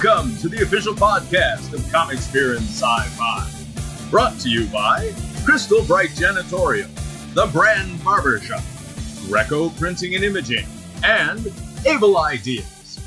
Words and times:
Welcome 0.00 0.36
to 0.36 0.48
the 0.48 0.62
official 0.62 0.94
podcast 0.94 1.72
of 1.72 1.92
Comic 1.92 2.18
Spear 2.18 2.52
and 2.52 2.60
Sci-Fi. 2.60 3.50
Brought 4.10 4.38
to 4.38 4.48
you 4.48 4.66
by 4.66 5.12
Crystal 5.44 5.82
Bright 5.86 6.10
Janitorial, 6.10 6.88
The 7.34 7.46
Brand 7.46 8.04
Barbershop, 8.04 8.62
Greco 9.26 9.70
Printing 9.70 10.14
and 10.14 10.22
Imaging, 10.22 10.68
and 11.02 11.52
Able 11.84 12.16
Ideas. 12.16 13.00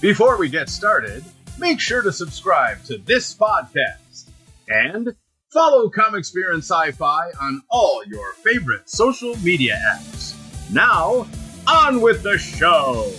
Before 0.00 0.38
we 0.38 0.48
get 0.48 0.70
started, 0.70 1.22
make 1.58 1.80
sure 1.80 2.00
to 2.00 2.10
subscribe 2.10 2.82
to 2.84 2.96
this 2.96 3.34
podcast 3.34 4.30
and 4.68 5.14
follow 5.52 5.90
Comic 5.90 6.24
Spear 6.24 6.52
and 6.52 6.64
Sci-Fi 6.64 7.30
on 7.42 7.60
all 7.68 8.02
your 8.06 8.32
favorite 8.42 8.88
social 8.88 9.36
media 9.40 9.78
apps. 9.94 10.34
Now, 10.72 11.26
on 11.66 12.00
with 12.00 12.22
the 12.22 12.38
show! 12.38 13.12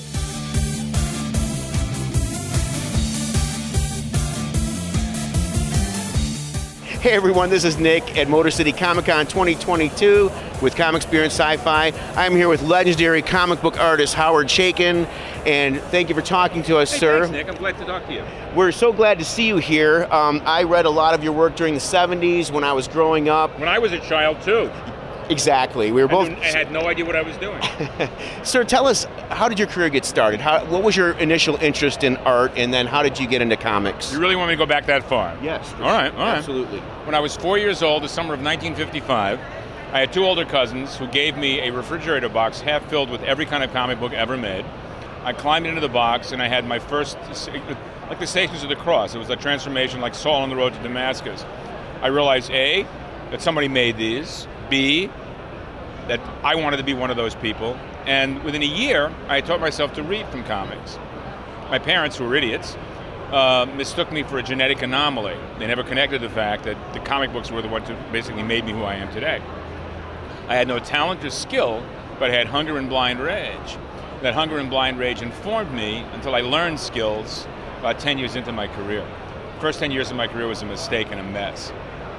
Hey 7.09 7.11
everyone, 7.11 7.49
this 7.49 7.63
is 7.63 7.77
Nick 7.79 8.17
at 8.17 8.27
Motor 8.27 8.51
City 8.51 8.73
Comic 8.73 9.05
Con 9.05 9.25
2022 9.25 10.29
with 10.61 10.75
Comic 10.75 11.01
Experience 11.01 11.33
Sci-Fi. 11.33 11.93
I'm 12.17 12.33
here 12.33 12.49
with 12.49 12.61
legendary 12.61 13.21
comic 13.21 13.61
book 13.61 13.79
artist 13.79 14.15
Howard 14.15 14.47
Chaykin, 14.47 15.07
and 15.45 15.79
thank 15.83 16.09
you 16.09 16.15
for 16.15 16.21
talking 16.21 16.61
to 16.63 16.77
us, 16.77 16.91
Hey, 16.91 16.99
sir. 16.99 17.19
Thanks, 17.19 17.31
Nick. 17.31 17.47
I'm 17.47 17.55
glad 17.55 17.77
to 17.77 17.85
talk 17.85 18.05
to 18.07 18.13
you. 18.13 18.25
We're 18.53 18.73
so 18.73 18.91
glad 18.91 19.17
to 19.19 19.23
see 19.23 19.47
you 19.47 19.55
here. 19.55 20.09
Um, 20.11 20.41
I 20.45 20.63
read 20.63 20.85
a 20.85 20.89
lot 20.89 21.13
of 21.13 21.23
your 21.23 21.31
work 21.31 21.55
during 21.55 21.73
the 21.73 21.79
70s 21.79 22.51
when 22.51 22.65
I 22.65 22.73
was 22.73 22.89
growing 22.89 23.29
up. 23.29 23.57
When 23.57 23.69
I 23.69 23.79
was 23.79 23.93
a 23.93 23.99
child, 24.01 24.41
too, 24.41 24.69
Exactly. 25.29 25.91
We 25.91 26.01
were 26.01 26.07
both. 26.07 26.27
didn't- 26.29 26.43
I 26.43 26.47
had 26.47 26.71
no 26.71 26.87
idea 26.87 27.05
what 27.05 27.15
I 27.15 27.21
was 27.21 27.37
doing. 27.37 27.61
Sir, 28.43 28.63
tell 28.63 28.87
us, 28.87 29.05
how 29.29 29.47
did 29.47 29.59
your 29.59 29.67
career 29.67 29.89
get 29.89 30.05
started? 30.05 30.41
How, 30.41 30.65
what 30.65 30.83
was 30.83 30.95
your 30.95 31.11
initial 31.13 31.55
interest 31.57 32.03
in 32.03 32.17
art, 32.17 32.51
and 32.55 32.73
then 32.73 32.87
how 32.87 33.03
did 33.03 33.19
you 33.19 33.27
get 33.27 33.41
into 33.41 33.55
comics? 33.55 34.11
you 34.11 34.19
really 34.19 34.35
want 34.35 34.49
me 34.49 34.53
to 34.55 34.57
go 34.57 34.65
back 34.65 34.85
that 34.87 35.03
far? 35.03 35.37
Yes. 35.41 35.71
All 35.75 35.81
right, 35.81 36.11
all 36.13 36.19
right. 36.19 36.37
Absolutely. 36.37 36.79
When 37.05 37.15
I 37.15 37.19
was 37.19 37.35
four 37.35 37.57
years 37.57 37.83
old, 37.83 38.03
the 38.03 38.09
summer 38.09 38.33
of 38.33 38.41
1955, 38.41 39.39
I 39.91 39.99
had 39.99 40.13
two 40.13 40.23
older 40.25 40.45
cousins 40.45 40.95
who 40.95 41.07
gave 41.07 41.37
me 41.37 41.61
a 41.61 41.71
refrigerator 41.71 42.29
box 42.29 42.61
half 42.61 42.87
filled 42.89 43.09
with 43.09 43.23
every 43.23 43.45
kind 43.45 43.63
of 43.63 43.71
comic 43.71 43.99
book 43.99 44.13
ever 44.13 44.37
made. 44.37 44.65
I 45.23 45.33
climbed 45.33 45.65
into 45.67 45.81
the 45.81 45.89
box 45.89 46.31
and 46.31 46.41
I 46.41 46.47
had 46.47 46.65
my 46.65 46.79
first, 46.79 47.17
like 48.07 48.19
the 48.19 48.27
Stations 48.27 48.63
of 48.63 48.69
the 48.69 48.75
Cross. 48.75 49.15
It 49.15 49.17
was 49.17 49.29
a 49.29 49.35
transformation 49.35 49.99
like 49.99 50.15
Saul 50.15 50.41
on 50.43 50.49
the 50.49 50.55
road 50.55 50.73
to 50.73 50.79
Damascus. 50.83 51.43
I 52.01 52.07
realized 52.07 52.51
A, 52.51 52.85
that 53.31 53.41
somebody 53.41 53.67
made 53.67 53.97
these, 53.97 54.47
B, 54.69 55.09
that 56.07 56.19
I 56.43 56.55
wanted 56.55 56.77
to 56.77 56.83
be 56.83 56.93
one 56.93 57.11
of 57.11 57.17
those 57.17 57.35
people. 57.35 57.77
And 58.05 58.43
within 58.43 58.63
a 58.63 58.65
year, 58.65 59.13
I 59.27 59.41
taught 59.41 59.59
myself 59.59 59.93
to 59.93 60.03
read 60.03 60.27
from 60.29 60.43
comics. 60.43 60.97
My 61.69 61.79
parents, 61.79 62.17
who 62.17 62.25
were 62.25 62.35
idiots, 62.35 62.75
uh, 63.31 63.67
mistook 63.75 64.11
me 64.11 64.23
for 64.23 64.39
a 64.39 64.43
genetic 64.43 64.81
anomaly. 64.81 65.37
They 65.59 65.67
never 65.67 65.83
connected 65.83 66.21
the 66.21 66.29
fact 66.29 66.63
that 66.63 66.77
the 66.93 66.99
comic 66.99 67.31
books 67.31 67.51
were 67.51 67.61
the 67.61 67.67
ones 67.67 67.87
that 67.87 68.11
basically 68.11 68.43
made 68.43 68.65
me 68.65 68.71
who 68.71 68.83
I 68.83 68.95
am 68.95 69.13
today. 69.13 69.41
I 70.47 70.55
had 70.55 70.67
no 70.67 70.79
talent 70.79 71.23
or 71.23 71.29
skill, 71.29 71.83
but 72.17 72.31
I 72.31 72.33
had 72.33 72.47
hunger 72.47 72.79
and 72.79 72.89
blind 72.89 73.19
rage. 73.19 73.77
That 74.23 74.33
hunger 74.33 74.57
and 74.57 74.69
blind 74.69 74.97
rage 74.97 75.21
informed 75.21 75.71
me 75.71 75.99
until 76.13 76.33
I 76.33 76.41
learned 76.41 76.79
skills 76.79 77.47
about 77.79 77.99
10 77.99 78.17
years 78.17 78.35
into 78.35 78.51
my 78.51 78.67
career. 78.67 79.05
First 79.61 79.79
10 79.79 79.91
years 79.91 80.09
of 80.09 80.17
my 80.17 80.27
career 80.27 80.47
was 80.47 80.63
a 80.63 80.65
mistake 80.65 81.07
and 81.11 81.19
a 81.19 81.23
mess. 81.23 81.71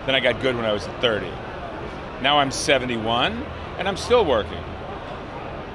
Then 0.06 0.14
I 0.14 0.20
got 0.20 0.40
good 0.40 0.54
when 0.54 0.64
I 0.64 0.72
was 0.72 0.86
30. 1.00 1.26
Now 2.22 2.38
I'm 2.38 2.50
71 2.50 3.32
and 3.78 3.88
I'm 3.88 3.96
still 3.96 4.24
working. 4.24 4.62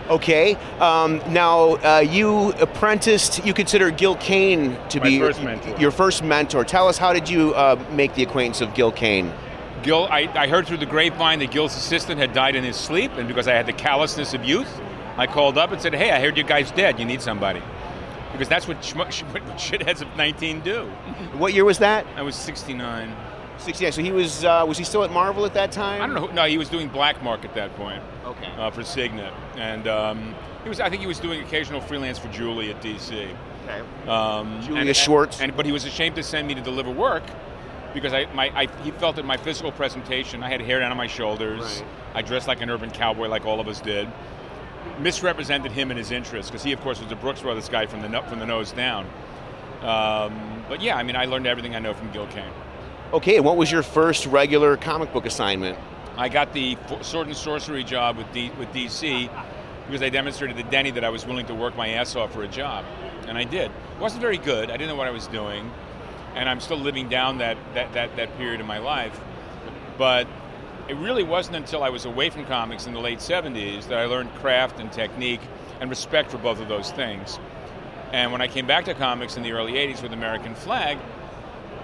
Okay. 0.10 0.56
Um, 0.80 1.20
now, 1.30 1.76
uh, 1.78 2.00
you 2.00 2.52
apprenticed, 2.54 3.44
you 3.44 3.54
consider 3.54 3.90
Gil 3.90 4.16
Kane 4.18 4.78
to 4.90 5.00
My 5.00 5.06
be 5.06 5.20
first 5.20 5.42
your 5.80 5.92
first 5.92 6.24
mentor. 6.24 6.64
Tell 6.64 6.88
us, 6.88 6.98
how 6.98 7.12
did 7.12 7.28
you 7.28 7.54
uh, 7.56 7.84
make 7.92 8.14
the 8.14 8.22
acquaintance 8.22 8.62
of 8.62 8.74
Gil 8.76 8.92
Kane? 8.92 9.34
Gil, 9.82 10.08
I, 10.12 10.30
I 10.36 10.48
heard 10.48 10.68
through 10.68 10.78
the 10.78 10.86
grapevine 10.86 11.40
that 11.40 11.52
Gil's 11.52 11.76
assistant 11.76 12.20
had 12.20 12.34
died 12.34 12.56
in 12.56 12.64
his 12.64 12.76
sleep, 12.76 13.12
and 13.14 13.28
because 13.28 13.48
I 13.48 13.54
had 13.54 13.66
the 13.66 13.74
callousness 13.74 14.34
of 14.34 14.46
youth, 14.46 14.82
I 15.18 15.28
called 15.28 15.58
up 15.58 15.72
and 15.72 15.82
said, 15.82 15.96
"Hey, 15.96 16.12
I 16.12 16.20
heard 16.20 16.38
your 16.38 16.46
guy's 16.46 16.72
dead. 16.72 17.00
You 17.00 17.06
need 17.06 17.22
somebody." 17.22 17.62
Because 18.32 18.50
that's 18.50 18.68
what, 18.68 18.84
sh- 18.84 18.94
what 18.96 19.10
shitheads 19.10 20.02
of 20.02 20.16
19 20.18 20.62
do. 20.62 20.86
What 21.38 21.54
year 21.54 21.66
was 21.66 21.80
that? 21.80 22.06
I 22.16 22.22
was 22.22 22.36
69. 22.36 23.16
69. 23.58 23.92
So 23.92 24.02
he 24.02 24.12
was, 24.12 24.44
uh, 24.46 24.64
was 24.68 24.78
he 24.78 24.84
still 24.84 25.04
at 25.04 25.12
Marvel 25.12 25.46
at 25.46 25.54
that 25.54 25.72
time? 25.72 26.02
I 26.02 26.06
don't 26.06 26.16
know. 26.16 26.28
Who, 26.28 26.34
no, 26.34 26.46
he 26.46 26.58
was 26.58 26.70
doing 26.70 26.90
Blackmark 26.90 27.46
at 27.46 27.54
that 27.56 27.76
point 27.76 28.02
Okay. 28.26 28.52
uh, 28.58 28.70
for 28.72 28.84
Signet, 28.84 29.34
and 29.56 29.88
um, 29.88 30.36
he 30.64 30.70
was. 30.70 30.80
I 30.80 30.90
think 30.90 31.02
he 31.02 31.08
was 31.08 31.20
doing 31.20 31.42
occasional 31.42 31.82
freelance 31.82 32.18
for 32.20 32.28
Julie 32.30 32.72
at 32.72 32.82
DC. 32.82 33.36
okay. 33.66 34.10
Um, 34.10 34.62
Julius 34.62 34.98
Schwartz. 34.98 35.42
And, 35.42 35.56
but 35.56 35.66
he 35.66 35.72
was 35.72 35.86
ashamed 35.86 36.16
to 36.18 36.24
send 36.24 36.48
me 36.48 36.56
to 36.56 36.62
deliver 36.62 36.92
work 36.92 37.24
because 37.94 38.14
I, 38.14 38.26
my, 38.34 38.50
I, 38.54 38.68
he 38.84 38.92
felt 38.92 39.16
that 39.16 39.26
my 39.26 39.38
physical 39.38 39.72
presentation, 39.72 40.44
I 40.44 40.50
had 40.50 40.60
hair 40.62 40.80
down 40.80 40.92
on 40.92 40.98
my 40.98 41.08
shoulders, 41.08 41.62
Right. 41.62 41.86
I 42.16 42.22
dressed 42.24 42.48
like 42.48 42.62
an 42.62 42.70
urban 42.70 42.92
cowboy 42.92 43.28
like 43.28 43.46
all 43.46 43.60
of 43.62 43.68
us 43.70 43.80
did, 43.80 44.08
misrepresented 45.00 45.72
him 45.72 45.92
and 45.92 45.98
his 45.98 46.12
interests 46.12 46.52
because 46.52 46.64
he, 46.64 46.72
of 46.74 46.82
course, 46.82 47.00
was 47.02 47.12
a 47.12 47.16
Brooks 47.16 47.42
Brothers 47.42 47.70
guy 47.70 47.86
from 47.86 48.02
the, 48.02 48.22
from 48.24 48.40
the 48.40 48.46
nose 48.46 48.72
down. 48.74 49.06
Um, 49.82 50.64
but 50.68 50.82
yeah, 50.82 50.96
I 50.98 51.04
mean, 51.04 51.16
I 51.16 51.26
learned 51.26 51.48
everything 51.48 51.76
I 51.76 51.80
know 51.80 51.94
from 51.94 52.12
Gil 52.12 52.28
Kane. 52.28 52.52
Okay, 53.16 53.40
what 53.40 53.56
was 53.56 53.72
your 53.72 53.82
first 53.82 54.26
regular 54.26 54.76
comic 54.76 55.14
book 55.14 55.26
assignment? 55.26 55.80
I 56.18 56.28
got 56.28 56.52
the 56.52 56.78
sword 57.00 57.28
and 57.28 57.36
sorcery 57.38 57.82
job 57.82 58.18
with, 58.18 58.30
D, 58.34 58.52
with 58.60 58.68
DC 58.74 59.30
because 59.88 60.02
I 60.02 60.10
demonstrated 60.10 60.58
to 60.58 60.64
Denny 60.64 60.92
that 60.92 61.06
I 61.06 61.08
was 61.08 61.26
willing 61.26 61.46
to 61.46 61.56
work 61.56 61.78
my 61.78 61.88
ass 61.92 62.18
off 62.18 62.34
for 62.34 62.44
a 62.44 62.48
job, 62.50 62.84
and 63.30 63.38
I 63.38 63.46
did. 63.46 63.72
It 63.72 64.02
wasn't 64.02 64.22
very 64.22 64.38
good. 64.38 64.70
I 64.70 64.74
didn't 64.74 64.90
know 64.90 64.98
what 64.98 65.08
I 65.08 65.12
was 65.12 65.28
doing, 65.28 65.72
and 66.34 66.50
I'm 66.50 66.60
still 66.60 66.76
living 66.76 67.08
down 67.08 67.38
that, 67.38 67.56
that, 67.74 67.94
that, 67.94 68.18
that 68.18 68.38
period 68.38 68.60
of 68.60 68.68
my 68.68 68.80
life. 68.80 69.18
But 69.98 70.28
it 70.90 70.98
really 70.98 71.24
wasn't 71.24 71.56
until 71.56 71.84
I 71.84 71.92
was 71.92 72.04
away 72.04 72.30
from 72.30 72.44
comics 72.44 72.86
in 72.86 72.94
the 72.94 73.00
late 73.00 73.20
70s 73.20 73.88
that 73.88 73.98
I 73.98 74.08
learned 74.08 74.36
craft 74.36 74.82
and 74.82 74.92
technique 74.92 75.42
and 75.80 75.90
respect 75.90 76.32
for 76.32 76.38
both 76.38 76.60
of 76.60 76.68
those 76.68 76.92
things. 76.92 77.40
And 78.12 78.34
when 78.34 78.42
I 78.42 78.50
came 78.50 78.68
back 78.68 78.84
to 78.86 78.94
comics 78.94 79.38
in 79.38 79.44
the 79.44 79.54
early 79.54 79.76
80s 79.76 80.04
with 80.04 80.12
American 80.12 80.54
Flag, 80.54 80.98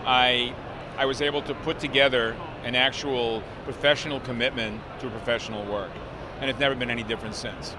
I, 0.05 0.53
I 1.01 1.05
was 1.05 1.19
able 1.19 1.41
to 1.41 1.55
put 1.55 1.79
together 1.79 2.37
an 2.63 2.75
actual 2.75 3.41
professional 3.63 4.19
commitment 4.19 4.79
to 4.99 5.09
professional 5.09 5.65
work. 5.65 5.89
And 6.39 6.47
it's 6.47 6.59
never 6.59 6.75
been 6.75 6.91
any 6.91 7.01
different 7.01 7.33
since. 7.33 7.75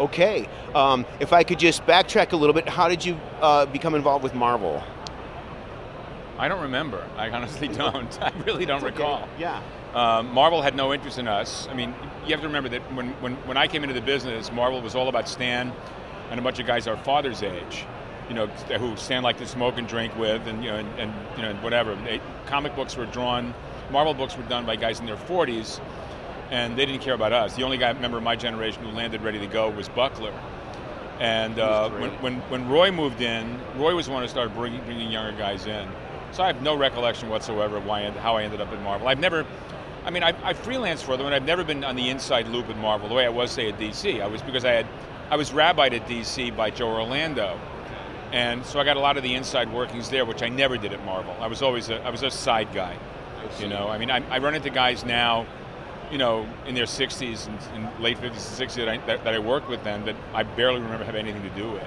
Okay. 0.00 0.48
Um, 0.74 1.06
if 1.20 1.32
I 1.32 1.44
could 1.44 1.60
just 1.60 1.86
backtrack 1.86 2.32
a 2.32 2.36
little 2.36 2.52
bit, 2.52 2.68
how 2.68 2.88
did 2.88 3.04
you 3.04 3.20
uh, 3.40 3.66
become 3.66 3.94
involved 3.94 4.24
with 4.24 4.34
Marvel? 4.34 4.82
I 6.38 6.48
don't 6.48 6.62
remember. 6.62 7.06
I 7.16 7.30
honestly 7.30 7.68
don't. 7.68 8.20
I 8.20 8.32
really 8.44 8.66
don't 8.66 8.82
recall. 8.82 9.28
Yeah. 9.38 9.62
Um, 9.94 10.34
Marvel 10.34 10.60
had 10.60 10.74
no 10.74 10.92
interest 10.92 11.18
in 11.18 11.28
us. 11.28 11.68
I 11.70 11.74
mean, 11.74 11.94
you 12.24 12.32
have 12.32 12.40
to 12.40 12.48
remember 12.48 12.68
that 12.70 12.80
when, 12.92 13.10
when, 13.20 13.36
when 13.46 13.58
I 13.58 13.68
came 13.68 13.84
into 13.84 13.94
the 13.94 14.04
business, 14.04 14.50
Marvel 14.50 14.82
was 14.82 14.96
all 14.96 15.08
about 15.08 15.28
Stan 15.28 15.72
and 16.30 16.40
a 16.40 16.42
bunch 16.42 16.58
of 16.58 16.66
guys 16.66 16.88
our 16.88 16.96
father's 16.96 17.44
age, 17.44 17.84
you 18.30 18.36
know, 18.36 18.46
who 18.46 18.96
Stan 18.96 19.24
liked 19.24 19.40
to 19.40 19.46
smoke 19.46 19.76
and 19.76 19.88
drink 19.88 20.16
with, 20.16 20.46
and 20.46 20.64
you 20.64 20.70
know, 20.70 20.76
and, 20.76 20.88
and 21.00 21.12
you 21.36 21.42
know, 21.42 21.52
whatever. 21.56 21.96
They, 21.96 22.20
comic 22.46 22.76
books 22.76 22.96
were 22.96 23.06
drawn, 23.06 23.52
Marvel 23.90 24.14
books 24.14 24.36
were 24.36 24.44
done 24.44 24.64
by 24.64 24.76
guys 24.76 25.00
in 25.00 25.06
their 25.06 25.16
40s, 25.16 25.80
and 26.50 26.78
they 26.78 26.86
didn't 26.86 27.02
care 27.02 27.14
about 27.14 27.32
us. 27.32 27.56
The 27.56 27.64
only 27.64 27.76
guy 27.76 27.92
member 27.94 28.18
of 28.18 28.22
my 28.22 28.36
generation 28.36 28.84
who 28.84 28.90
landed 28.92 29.22
ready 29.22 29.40
to 29.40 29.48
go 29.48 29.68
was 29.68 29.88
Buckler. 29.88 30.32
And 31.18 31.58
uh, 31.58 31.90
when, 31.90 32.10
when, 32.22 32.34
when 32.42 32.68
Roy 32.68 32.92
moved 32.92 33.20
in, 33.20 33.60
Roy 33.76 33.94
was 33.94 34.06
the 34.06 34.12
one 34.12 34.22
who 34.22 34.28
started 34.28 34.54
bringing, 34.54 34.82
bringing 34.84 35.10
younger 35.10 35.36
guys 35.36 35.66
in. 35.66 35.88
So 36.32 36.44
I 36.44 36.46
have 36.46 36.62
no 36.62 36.76
recollection 36.76 37.28
whatsoever 37.28 37.78
of 37.78 37.84
why, 37.84 38.08
how 38.10 38.36
I 38.36 38.44
ended 38.44 38.60
up 38.60 38.72
at 38.72 38.80
Marvel. 38.82 39.08
I've 39.08 39.18
never, 39.18 39.44
I 40.04 40.10
mean, 40.10 40.22
I, 40.22 40.28
I 40.42 40.54
freelanced 40.54 41.02
for 41.02 41.16
them, 41.16 41.26
and 41.26 41.34
I've 41.34 41.44
never 41.44 41.64
been 41.64 41.82
on 41.82 41.96
the 41.96 42.08
inside 42.08 42.46
loop 42.48 42.68
at 42.68 42.78
Marvel 42.78 43.08
the 43.08 43.14
way 43.14 43.26
I 43.26 43.28
was, 43.28 43.50
say, 43.50 43.68
at 43.68 43.78
DC. 43.78 44.22
I 44.22 44.28
was 44.28 44.40
because 44.40 44.64
I 44.64 44.70
had, 44.70 44.86
I 45.30 45.36
was 45.36 45.50
rabbied 45.50 45.92
at 45.92 46.06
DC 46.06 46.56
by 46.56 46.70
Joe 46.70 46.88
Orlando, 46.88 47.60
and 48.32 48.64
so 48.64 48.78
I 48.78 48.84
got 48.84 48.96
a 48.96 49.00
lot 49.00 49.16
of 49.16 49.22
the 49.22 49.34
inside 49.34 49.72
workings 49.72 50.08
there, 50.08 50.24
which 50.24 50.42
I 50.42 50.48
never 50.48 50.76
did 50.76 50.92
at 50.92 51.04
Marvel. 51.04 51.34
I 51.40 51.46
was 51.46 51.62
always 51.62 51.88
a, 51.88 52.00
I 52.02 52.10
was 52.10 52.22
a 52.22 52.30
side 52.30 52.72
guy, 52.72 52.96
you 53.58 53.68
know. 53.68 53.88
I 53.88 53.98
mean, 53.98 54.10
I, 54.10 54.22
I 54.28 54.38
run 54.38 54.54
into 54.54 54.70
guys 54.70 55.04
now, 55.04 55.46
you 56.10 56.18
know, 56.18 56.48
in 56.66 56.74
their 56.74 56.84
60s 56.84 57.48
and, 57.48 57.58
and 57.74 58.02
late 58.02 58.18
50s 58.18 58.22
and 58.22 58.34
60s 58.70 58.74
that 58.76 58.88
I, 58.88 58.96
that, 59.06 59.24
that 59.24 59.34
I 59.34 59.38
work 59.38 59.68
with 59.68 59.82
them 59.84 60.04
that 60.04 60.16
I 60.32 60.44
barely 60.44 60.80
remember 60.80 61.04
having 61.04 61.26
anything 61.26 61.42
to 61.42 61.56
do 61.56 61.70
with. 61.70 61.84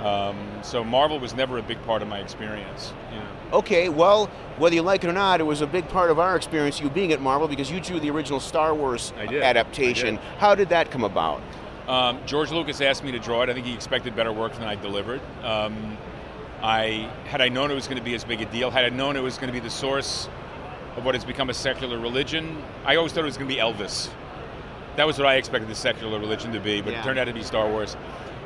Um, 0.00 0.36
so 0.62 0.82
Marvel 0.82 1.20
was 1.20 1.34
never 1.34 1.58
a 1.58 1.62
big 1.62 1.80
part 1.84 2.02
of 2.02 2.08
my 2.08 2.18
experience. 2.18 2.92
You 3.12 3.18
know. 3.18 3.58
Okay, 3.58 3.88
well, 3.88 4.26
whether 4.58 4.74
you 4.74 4.82
like 4.82 5.04
it 5.04 5.08
or 5.08 5.12
not, 5.12 5.40
it 5.40 5.44
was 5.44 5.60
a 5.60 5.66
big 5.66 5.88
part 5.88 6.10
of 6.10 6.18
our 6.18 6.34
experience, 6.34 6.80
you 6.80 6.90
being 6.90 7.12
at 7.12 7.20
Marvel, 7.20 7.46
because 7.46 7.70
you 7.70 7.80
drew 7.80 8.00
the 8.00 8.10
original 8.10 8.40
Star 8.40 8.74
Wars 8.74 9.12
adaptation. 9.16 10.16
Did. 10.16 10.24
How 10.38 10.54
did 10.54 10.70
that 10.70 10.90
come 10.90 11.04
about? 11.04 11.40
Um, 11.88 12.20
George 12.26 12.50
Lucas 12.50 12.80
asked 12.80 13.02
me 13.02 13.12
to 13.12 13.18
draw 13.18 13.42
it. 13.42 13.48
I 13.48 13.54
think 13.54 13.66
he 13.66 13.74
expected 13.74 14.14
better 14.14 14.32
work 14.32 14.52
than 14.54 14.64
I 14.64 14.76
delivered. 14.76 15.20
Um, 15.42 15.96
I 16.62 17.10
had 17.24 17.40
I 17.40 17.48
known 17.48 17.70
it 17.70 17.74
was 17.74 17.86
going 17.88 17.98
to 17.98 18.04
be 18.04 18.14
as 18.14 18.24
big 18.24 18.40
a 18.40 18.44
deal, 18.46 18.70
had 18.70 18.84
I 18.84 18.88
known 18.90 19.16
it 19.16 19.22
was 19.22 19.36
going 19.36 19.48
to 19.48 19.52
be 19.52 19.58
the 19.60 19.70
source 19.70 20.28
of 20.96 21.04
what 21.04 21.14
has 21.14 21.24
become 21.24 21.50
a 21.50 21.54
secular 21.54 21.98
religion, 21.98 22.62
I 22.84 22.96
always 22.96 23.12
thought 23.12 23.22
it 23.22 23.26
was 23.26 23.36
going 23.36 23.48
to 23.48 23.54
be 23.54 23.60
Elvis. 23.60 24.10
That 24.96 25.06
was 25.06 25.18
what 25.18 25.26
I 25.26 25.36
expected 25.36 25.68
the 25.68 25.74
secular 25.74 26.18
religion 26.20 26.52
to 26.52 26.60
be, 26.60 26.82
but 26.82 26.92
Yeah. 26.92 27.00
it 27.00 27.04
turned 27.04 27.18
out 27.18 27.24
to 27.24 27.32
be 27.32 27.42
Star 27.42 27.68
Wars. 27.68 27.96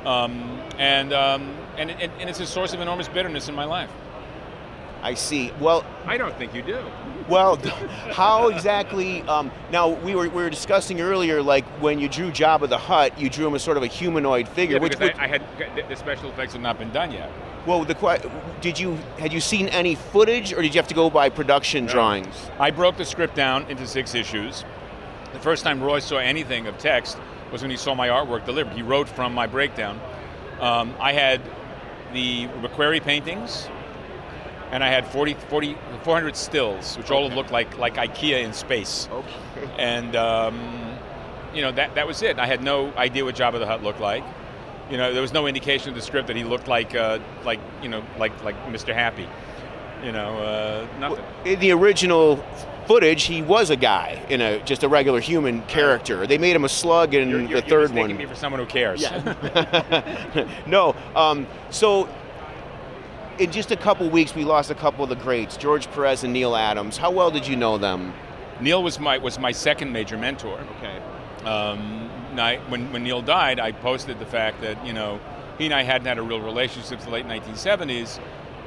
Um, 0.07 0.61
and, 0.79 1.13
um, 1.13 1.55
and, 1.77 1.91
and, 1.91 2.13
and 2.21 2.31
it's 2.31 2.39
a 2.41 2.47
source 2.47 2.73
of 2.73 2.81
enormous 2.81 3.09
bitterness 3.09 3.49
in 3.49 3.55
my 3.55 3.65
life. 3.65 3.91
I 5.03 5.15
see. 5.15 5.53
Well, 5.61 5.85
I 6.07 6.17
don't 6.17 6.37
think 6.39 6.55
you 6.55 6.63
do. 6.63 6.79
Well, 7.29 7.57
how 8.13 8.49
exactly? 8.49 9.23
Um, 9.23 9.51
now 9.71 9.89
we 9.89 10.15
were, 10.15 10.29
we 10.29 10.43
were 10.43 10.51
discussing 10.51 11.01
earlier, 11.01 11.43
like 11.43 11.65
when 11.81 11.99
you 11.99 12.09
drew 12.09 12.31
Jabba 12.31 12.69
the 12.69 12.79
Hutt, 12.79 13.19
you 13.19 13.29
drew 13.29 13.47
him 13.47 13.55
as 13.55 13.63
sort 13.63 13.77
of 13.77 13.83
a 13.83 13.89
humanoid 13.89 14.49
figure. 14.49 14.77
Yeah, 14.77 14.83
which, 14.83 15.01
I, 15.01 15.15
I 15.19 15.27
had 15.27 15.43
the 15.89 15.97
special 15.97 16.31
effects 16.31 16.53
had 16.53 16.63
not 16.63 16.79
been 16.79 16.93
done 16.93 17.13
yet. 17.13 17.31
well, 17.67 17.85
the 17.85 17.97
did 18.61 18.79
you 18.79 18.97
had 19.19 19.33
you 19.33 19.41
seen 19.41 19.69
any 19.69 19.95
footage, 19.95 20.53
or 20.53 20.63
did 20.63 20.75
you 20.75 20.79
have 20.79 20.89
to 20.89 20.95
go 20.95 21.11
by 21.11 21.29
production 21.29 21.87
drawings? 21.87 22.51
I 22.59 22.71
broke 22.71 22.97
the 22.97 23.05
script 23.05 23.35
down 23.35 23.69
into 23.69 23.87
six 23.87 24.15
issues. 24.15 24.65
The 25.33 25.41
first 25.41 25.65
time 25.65 25.83
Roy 25.83 25.99
saw 25.99 26.17
anything 26.17 26.67
of 26.67 26.79
text 26.79 27.19
was 27.53 27.63
when 27.63 27.71
he 27.71 27.77
saw 27.77 27.95
my 27.95 28.09
artwork 28.09 28.45
delivered. 28.45 28.73
He 28.73 28.83
wrote 28.83 29.09
from 29.09 29.35
my 29.35 29.47
breakdown. 29.47 30.01
Um, 30.61 30.95
I 30.99 31.13
had 31.13 31.43
the 32.13 32.47
McQuarrie 32.63 33.03
paintings, 33.03 33.69
and 34.73 34.83
I 34.83 34.89
had 34.89 35.07
40, 35.07 35.35
40 35.35 35.77
400 36.03 36.37
stills, 36.37 36.97
which 36.97 37.11
all 37.11 37.29
looked 37.31 37.51
like 37.51 37.79
like 37.79 37.95
IKEA 37.95 38.43
in 38.43 38.53
space. 38.53 39.09
Okay. 39.11 39.71
And 39.79 40.17
um, 40.17 40.97
you 41.55 41.63
know 41.63 41.73
that 41.73 41.95
that 41.95 42.07
was 42.07 42.23
it. 42.23 42.39
I 42.39 42.47
had 42.47 42.63
no 42.63 42.93
idea 42.97 43.25
what 43.25 43.35
Jabba 43.35 43.59
the 43.59 43.67
Hutt 43.67 43.83
looked 43.83 44.01
like. 44.01 44.25
You 44.91 44.97
know, 44.97 45.13
there 45.13 45.23
was 45.23 45.33
no 45.33 45.47
indication 45.47 45.89
in 45.89 45.95
the 45.95 46.03
script 46.03 46.29
that 46.29 46.37
he 46.37 46.45
looked 46.45 46.69
like 46.69 46.95
uh, 46.95 47.19
like 47.45 47.61
you 47.83 47.89
know 47.89 48.03
like 48.19 48.33
like 48.45 48.57
Mr. 48.67 48.95
Happy. 48.95 49.29
You 50.05 50.13
know, 50.13 50.37
uh, 50.39 50.87
nothing. 51.01 51.25
In 51.45 51.59
the 51.59 51.73
original 51.73 52.37
footage, 52.87 53.25
he 53.25 53.43
was 53.43 53.71
a 53.71 53.77
guy 53.77 54.23
in 54.29 54.41
a 54.41 54.63
just 54.65 54.83
a 54.83 54.89
regular 54.89 55.21
human 55.21 55.63
character. 55.63 56.27
They 56.27 56.39
made 56.39 56.55
him 56.55 56.65
a 56.65 56.69
slug 56.69 57.15
in 57.15 57.29
You're, 57.29 57.41
you're, 57.41 57.49
the 57.49 57.53
you're 57.55 57.63
third 57.63 57.95
mistaking 57.95 58.17
one. 58.17 58.17
me 58.19 58.27
for 58.27 58.35
someone 58.35 58.61
who 58.61 58.67
cares. 58.67 59.05
no. 60.67 60.95
Um, 61.17 61.47
so, 61.71 62.09
in 63.39 63.53
just 63.53 63.71
a 63.71 63.77
couple 63.77 64.09
weeks, 64.09 64.35
we 64.35 64.45
lost 64.45 64.71
a 64.71 64.75
couple 64.75 65.05
of 65.05 65.11
the 65.11 65.17
greats, 65.17 65.57
George 65.57 65.91
Perez 65.91 66.25
and 66.25 66.33
Neal 66.33 66.57
Adams. 66.57 66.97
How 66.97 67.11
well 67.11 67.31
did 67.31 67.47
you 67.47 67.57
know 67.57 67.79
them? 67.79 68.15
Neal 68.61 68.83
was 68.83 68.99
my 68.99 69.19
was 69.19 69.39
my 69.39 69.53
second 69.53 69.93
major 69.93 70.17
mentor. 70.17 70.59
Okay. 70.79 70.97
Um, 71.45 72.11
I, 72.39 72.57
when 72.69 72.93
when 72.93 73.03
Neal 73.03 73.23
died, 73.23 73.61
I 73.61 73.73
posted 73.73 74.19
the 74.19 74.27
fact 74.27 74.61
that 74.63 74.85
you 74.87 74.93
know 74.93 75.21
he 75.59 75.67
and 75.67 75.75
I 75.75 75.83
hadn't 75.83 76.07
had 76.07 76.19
a 76.19 76.23
real 76.23 76.41
relationship 76.41 76.89
since 76.89 77.05
the 77.05 77.11
late 77.11 77.27
1970s, 77.27 78.21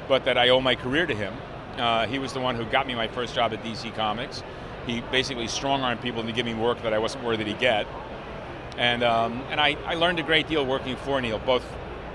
but 0.08 0.24
that 0.24 0.38
I 0.38 0.48
owe 0.48 0.60
my 0.60 0.74
career 0.74 1.06
to 1.06 1.14
him. 1.14 1.34
Uh, 1.76 2.06
he 2.06 2.18
was 2.18 2.32
the 2.32 2.40
one 2.40 2.56
who 2.56 2.64
got 2.64 2.86
me 2.86 2.94
my 2.94 3.08
first 3.08 3.34
job 3.34 3.52
at 3.52 3.62
DC 3.62 3.94
Comics. 3.94 4.42
He 4.86 5.00
basically 5.12 5.46
strong-armed 5.46 6.00
people 6.00 6.20
into 6.20 6.32
giving 6.32 6.56
me 6.56 6.62
work 6.62 6.82
that 6.82 6.92
I 6.92 6.98
wasn't 6.98 7.24
worthy 7.24 7.44
to 7.44 7.52
get, 7.52 7.86
and 8.76 9.02
um, 9.02 9.42
and 9.50 9.60
I, 9.60 9.76
I 9.86 9.94
learned 9.94 10.20
a 10.20 10.22
great 10.22 10.46
deal 10.46 10.64
working 10.64 10.96
for 10.96 11.20
Neal, 11.20 11.38
both 11.40 11.64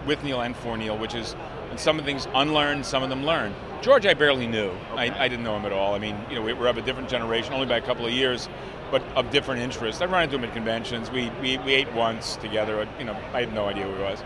with 0.06 0.24
Neal 0.24 0.42
and 0.42 0.56
for 0.56 0.78
Neil, 0.78 0.98
which 0.98 1.16
is 1.16 1.36
and 1.69 1.79
some 1.79 2.00
of 2.00 2.06
the 2.06 2.12
things 2.12 2.27
unlearned, 2.33 2.85
some 2.85 3.03
of 3.03 3.09
them 3.09 3.25
learned. 3.25 3.56
George, 3.81 4.06
I 4.06 4.13
barely 4.13 4.47
knew. 4.47 4.71
I, 4.95 5.09
I 5.25 5.27
didn't 5.27 5.44
know 5.44 5.56
him 5.56 5.65
at 5.65 5.71
all. 5.73 5.94
I 5.94 6.00
mean, 6.00 6.17
you 6.29 6.35
know, 6.35 6.41
we, 6.41 6.53
we're 6.53 6.67
of 6.67 6.77
a 6.77 6.81
different 6.81 7.09
generation, 7.09 7.53
only 7.53 7.67
by 7.67 7.77
a 7.77 7.81
couple 7.81 8.06
of 8.06 8.12
years, 8.12 8.50
but 8.91 9.03
of 9.15 9.29
different 9.31 9.62
interests. 9.62 10.01
I 10.01 10.06
run 10.06 10.23
into 10.23 10.35
him 10.35 10.44
at 10.44 10.53
conventions. 10.53 11.12
We, 11.12 11.29
we, 11.41 11.57
we 11.59 11.73
ate 11.73 11.91
once 11.94 12.35
together. 12.38 12.88
You 12.97 13.06
know, 13.06 13.17
I 13.33 13.41
had 13.41 13.53
no 13.53 13.65
idea 13.65 13.85
who 13.85 13.95
he 13.95 14.01
was. 14.01 14.23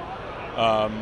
Um, 0.56 0.94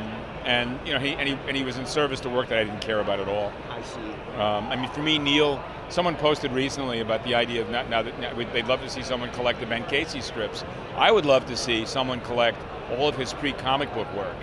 and 0.45 0.79
you 0.87 0.93
know, 0.93 0.99
he 0.99 1.13
and, 1.13 1.27
he 1.27 1.37
and 1.47 1.57
he 1.57 1.63
was 1.63 1.77
in 1.77 1.85
service 1.85 2.21
to 2.21 2.29
work 2.29 2.47
that 2.49 2.57
I 2.57 2.63
didn't 2.63 2.79
care 2.79 2.99
about 2.99 3.19
at 3.19 3.27
all. 3.27 3.51
I 3.69 3.81
see. 3.81 3.99
Um, 4.35 4.67
I 4.69 4.75
mean, 4.75 4.89
for 4.91 5.01
me, 5.01 5.19
Neal. 5.19 5.63
Someone 5.89 6.15
posted 6.15 6.51
recently 6.51 6.99
about 6.99 7.23
the 7.23 7.33
idea 7.33 7.61
of 7.61 7.69
not, 7.69 7.89
now 7.89 8.01
that 8.01 8.19
now 8.19 8.33
they'd 8.33 8.67
love 8.67 8.81
to 8.81 8.89
see 8.89 9.01
someone 9.03 9.31
collect 9.31 9.61
the 9.61 9.65
Ben 9.65 9.85
Casey 9.85 10.19
strips. 10.19 10.65
I 10.97 11.11
would 11.11 11.25
love 11.25 11.45
to 11.45 11.55
see 11.55 11.85
someone 11.85 12.19
collect 12.19 12.57
all 12.97 13.07
of 13.07 13.15
his 13.15 13.31
pre-comic 13.33 13.93
book 13.93 14.13
work. 14.13 14.35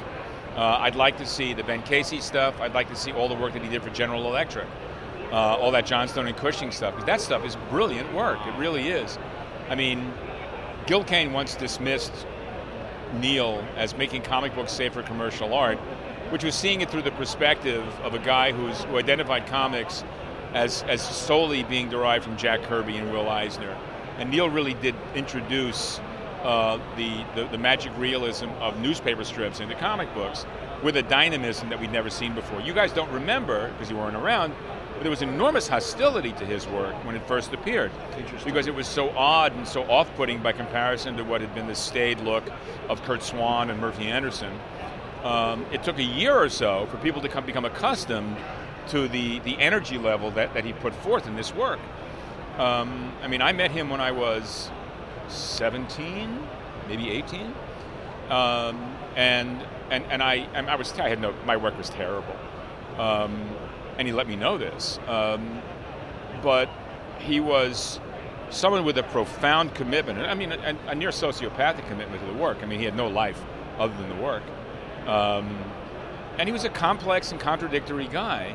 Uh, 0.57 0.79
I'd 0.81 0.95
like 0.95 1.19
to 1.19 1.27
see 1.27 1.53
the 1.53 1.65
Ben 1.65 1.83
Casey 1.83 2.21
stuff. 2.21 2.61
I'd 2.61 2.75
like 2.75 2.89
to 2.89 2.97
see 2.97 3.13
all 3.13 3.29
the 3.29 3.35
work 3.35 3.55
that 3.55 3.63
he 3.63 3.69
did 3.69 3.83
for 3.83 3.91
General 3.91 4.27
Electric, 4.27 4.69
uh, 5.33 5.57
all 5.57 5.73
that 5.73 5.85
Johnstone 5.85 6.27
and 6.27 6.37
Cushing 6.37 6.71
stuff. 6.71 6.95
Because 6.95 7.07
that 7.07 7.21
stuff 7.21 7.45
is 7.45 7.57
brilliant 7.71 8.13
work. 8.15 8.39
It 8.47 8.57
really 8.57 8.89
is. 8.89 9.19
I 9.69 9.75
mean, 9.75 10.13
Gil 10.87 11.03
Kane 11.03 11.33
once 11.33 11.57
dismissed 11.57 12.13
Neal 13.21 13.67
as 13.77 13.97
making 13.97 14.23
comic 14.23 14.55
books 14.55 14.73
safe 14.73 14.93
for 14.93 15.03
commercial 15.03 15.55
art, 15.55 15.79
which 16.31 16.45
was 16.45 16.55
seeing 16.55 16.83
it 16.83 16.91
through 16.91 17.03
the 17.03 17.13
perspective 17.13 17.85
of 18.03 18.15
a 18.15 18.19
guy 18.19 18.53
who's, 18.53 18.85
who 18.85 18.99
identified 18.99 19.47
comics 19.47 20.05
as, 20.53 20.85
as 20.85 21.03
solely 21.03 21.65
being 21.65 21.89
derived 21.89 22.25
from 22.25 22.37
Jack 22.37 22.63
Kirby 22.63 22.97
and 22.97 23.11
Will 23.13 23.29
Eisner. 23.29 23.77
And 24.19 24.31
Neal 24.31 24.49
really 24.49 24.75
did 24.75 24.95
introduce 25.17 26.01
uh, 26.45 26.79
the, 26.97 27.25
the, 27.35 27.49
the 27.49 27.59
magic 27.59 27.93
realism 27.99 28.49
of 28.61 28.79
newspaper 28.79 29.25
strips 29.25 29.61
into 29.61 29.75
comic 29.75 30.13
books 30.15 30.47
with 30.83 30.97
a 30.97 31.03
dynamism 31.03 31.71
that 31.71 31.81
we'd 31.81 31.91
never 31.91 32.11
seen 32.11 32.35
before. 32.35 32.61
You 32.61 32.75
guys 32.75 32.93
don't 32.93 33.11
remember 33.11 33.71
because 33.73 33.91
you 33.91 33.97
weren't 33.97 34.17
around, 34.17 34.55
but 34.93 35.01
there 35.01 35.11
was 35.11 35.23
enormous 35.23 35.67
hostility 35.67 36.33
to 36.33 36.45
his 36.45 36.67
work 36.69 36.95
when 37.05 37.17
it 37.17 37.27
first 37.27 37.53
appeared 37.55 37.91
because 38.45 38.67
it 38.67 38.75
was 38.75 38.87
so 38.87 39.09
odd 39.17 39.55
and 39.55 39.67
so 39.67 39.83
off-putting 39.85 40.43
by 40.43 40.53
comparison 40.53 41.17
to 41.17 41.25
what 41.25 41.41
had 41.41 41.55
been 41.55 41.67
the 41.67 41.75
staid 41.75 42.21
look 42.21 42.45
of 42.91 43.03
Curt 43.05 43.23
Swan 43.23 43.71
and 43.71 43.81
Murphy 43.81 44.05
Anderson. 44.05 44.53
Um, 45.23 45.65
it 45.73 45.83
took 45.83 45.99
a 45.99 46.05
year 46.05 46.35
or 46.35 46.51
so 46.51 46.87
for 46.91 46.99
people 46.99 47.23
to 47.23 47.29
come, 47.31 47.47
become 47.47 47.65
accustomed 47.65 48.37
to 48.89 49.09
the, 49.09 49.39
the 49.41 49.59
energy 49.59 49.97
level 49.97 50.31
that, 50.33 50.53
that 50.53 50.67
he 50.67 50.75
put 50.75 50.95
forth 50.97 51.27
in 51.27 51.35
this 51.35 51.55
work. 51.55 51.81
Um, 52.59 53.11
I 53.23 53.29
mean, 53.29 53.41
I 53.41 53.53
met 53.53 53.71
him 53.71 53.89
when 53.89 54.03
I 54.03 54.13
was 54.13 54.71
17, 55.29 56.39
maybe 56.89 57.11
18, 57.11 57.55
um, 58.31 58.97
and 59.17 59.65
and 59.91 60.05
and 60.11 60.23
I 60.23 60.49
and 60.55 60.69
I 60.69 60.77
was 60.77 60.93
I 60.99 61.09
had 61.09 61.21
no 61.21 61.35
my 61.45 61.57
work 61.57 61.77
was 61.77 61.91
terrible, 61.91 62.37
um, 62.99 63.49
and 63.99 64.09
he 64.09 64.13
let 64.13 64.27
me 64.27 64.37
know 64.37 64.59
this. 64.59 64.99
Um, 65.07 65.63
but 66.43 66.69
he 67.19 67.41
was 67.41 68.01
someone 68.51 68.85
with 68.85 68.99
a 68.99 69.03
profound 69.03 69.75
commitment. 69.75 70.19
I 70.21 70.35
mean, 70.35 70.53
a, 70.53 70.77
a, 70.89 70.95
near 70.95 71.09
sociopathic 71.11 71.89
commitment 71.89 72.21
to 72.21 72.27
the 72.27 72.35
work. 72.35 72.59
I 72.63 72.67
mean, 72.67 72.79
he 72.79 72.85
had 72.85 72.97
no 72.97 73.09
life 73.09 73.43
other 73.79 73.95
than 73.97 74.09
the 74.09 74.23
work, 74.23 74.43
um, 75.07 75.59
and 76.39 76.49
he 76.49 76.53
was 76.53 76.65
a 76.65 76.69
complex 76.69 77.33
and 77.33 77.41
contradictory 77.41 78.09
guy. 78.09 78.55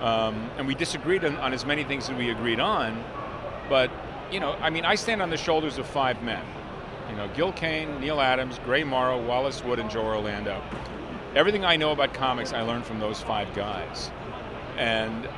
Um, 0.00 0.50
and 0.56 0.66
we 0.66 0.74
disagreed 0.74 1.24
on, 1.26 1.36
on 1.36 1.52
as 1.52 1.66
many 1.66 1.84
things 1.84 2.08
as 2.08 2.16
we 2.16 2.30
agreed 2.30 2.58
on, 2.58 3.04
but 3.68 3.90
you 4.30 4.40
know, 4.40 4.52
I 4.54 4.70
mean, 4.70 4.84
I 4.84 4.94
stand 4.94 5.20
on 5.22 5.30
the 5.30 5.36
shoulders 5.36 5.78
of 5.78 5.86
five 5.86 6.22
men. 6.22 6.44
You 7.08 7.16
know, 7.16 7.28
Gil 7.34 7.52
Kane, 7.52 8.00
Neal 8.00 8.20
Adams, 8.20 8.60
Gray 8.64 8.84
Morrow, 8.84 9.20
Wallace 9.20 9.64
Wood, 9.64 9.78
and 9.78 9.90
Joe 9.90 10.04
Orlando. 10.04 10.62
Everything 11.34 11.64
I 11.64 11.76
know 11.76 11.92
about 11.92 12.14
comics, 12.14 12.52
I 12.52 12.62
learned 12.62 12.84
from 12.84 13.00
those 13.00 13.20
five 13.20 13.52
guys, 13.54 14.10
and 14.76 15.28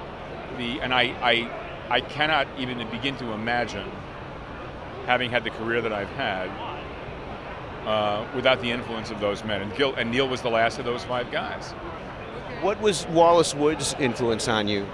the 0.59 0.81
and 0.81 0.93
I 0.93 1.03
I, 1.23 1.51
I 1.91 2.01
cannot 2.01 2.47
even 2.59 2.79
begin 2.91 3.17
to 3.19 3.33
imagine 3.33 3.91
having 5.07 5.31
had 5.31 5.45
the 5.45 5.51
career 5.51 5.81
that 5.81 5.93
I've 5.93 6.11
had 6.11 6.49
uh, 7.87 8.27
without 8.35 8.61
the 8.61 8.71
influence 8.71 9.11
of 9.11 9.21
those 9.21 9.45
men. 9.45 9.63
And 9.63 9.75
Gil 9.75 9.95
and 9.95 10.11
Neal 10.11 10.29
was 10.29 10.43
the 10.43 10.51
last 10.51 10.79
of 10.79 10.85
those 10.85 11.05
five 11.05 11.31
guys. 11.31 11.73
What 12.61 12.81
was 12.81 13.07
Wallace 13.09 13.55
Wood's 13.55 13.95
influence 13.99 14.47
on 14.47 14.69
you? 14.69 14.87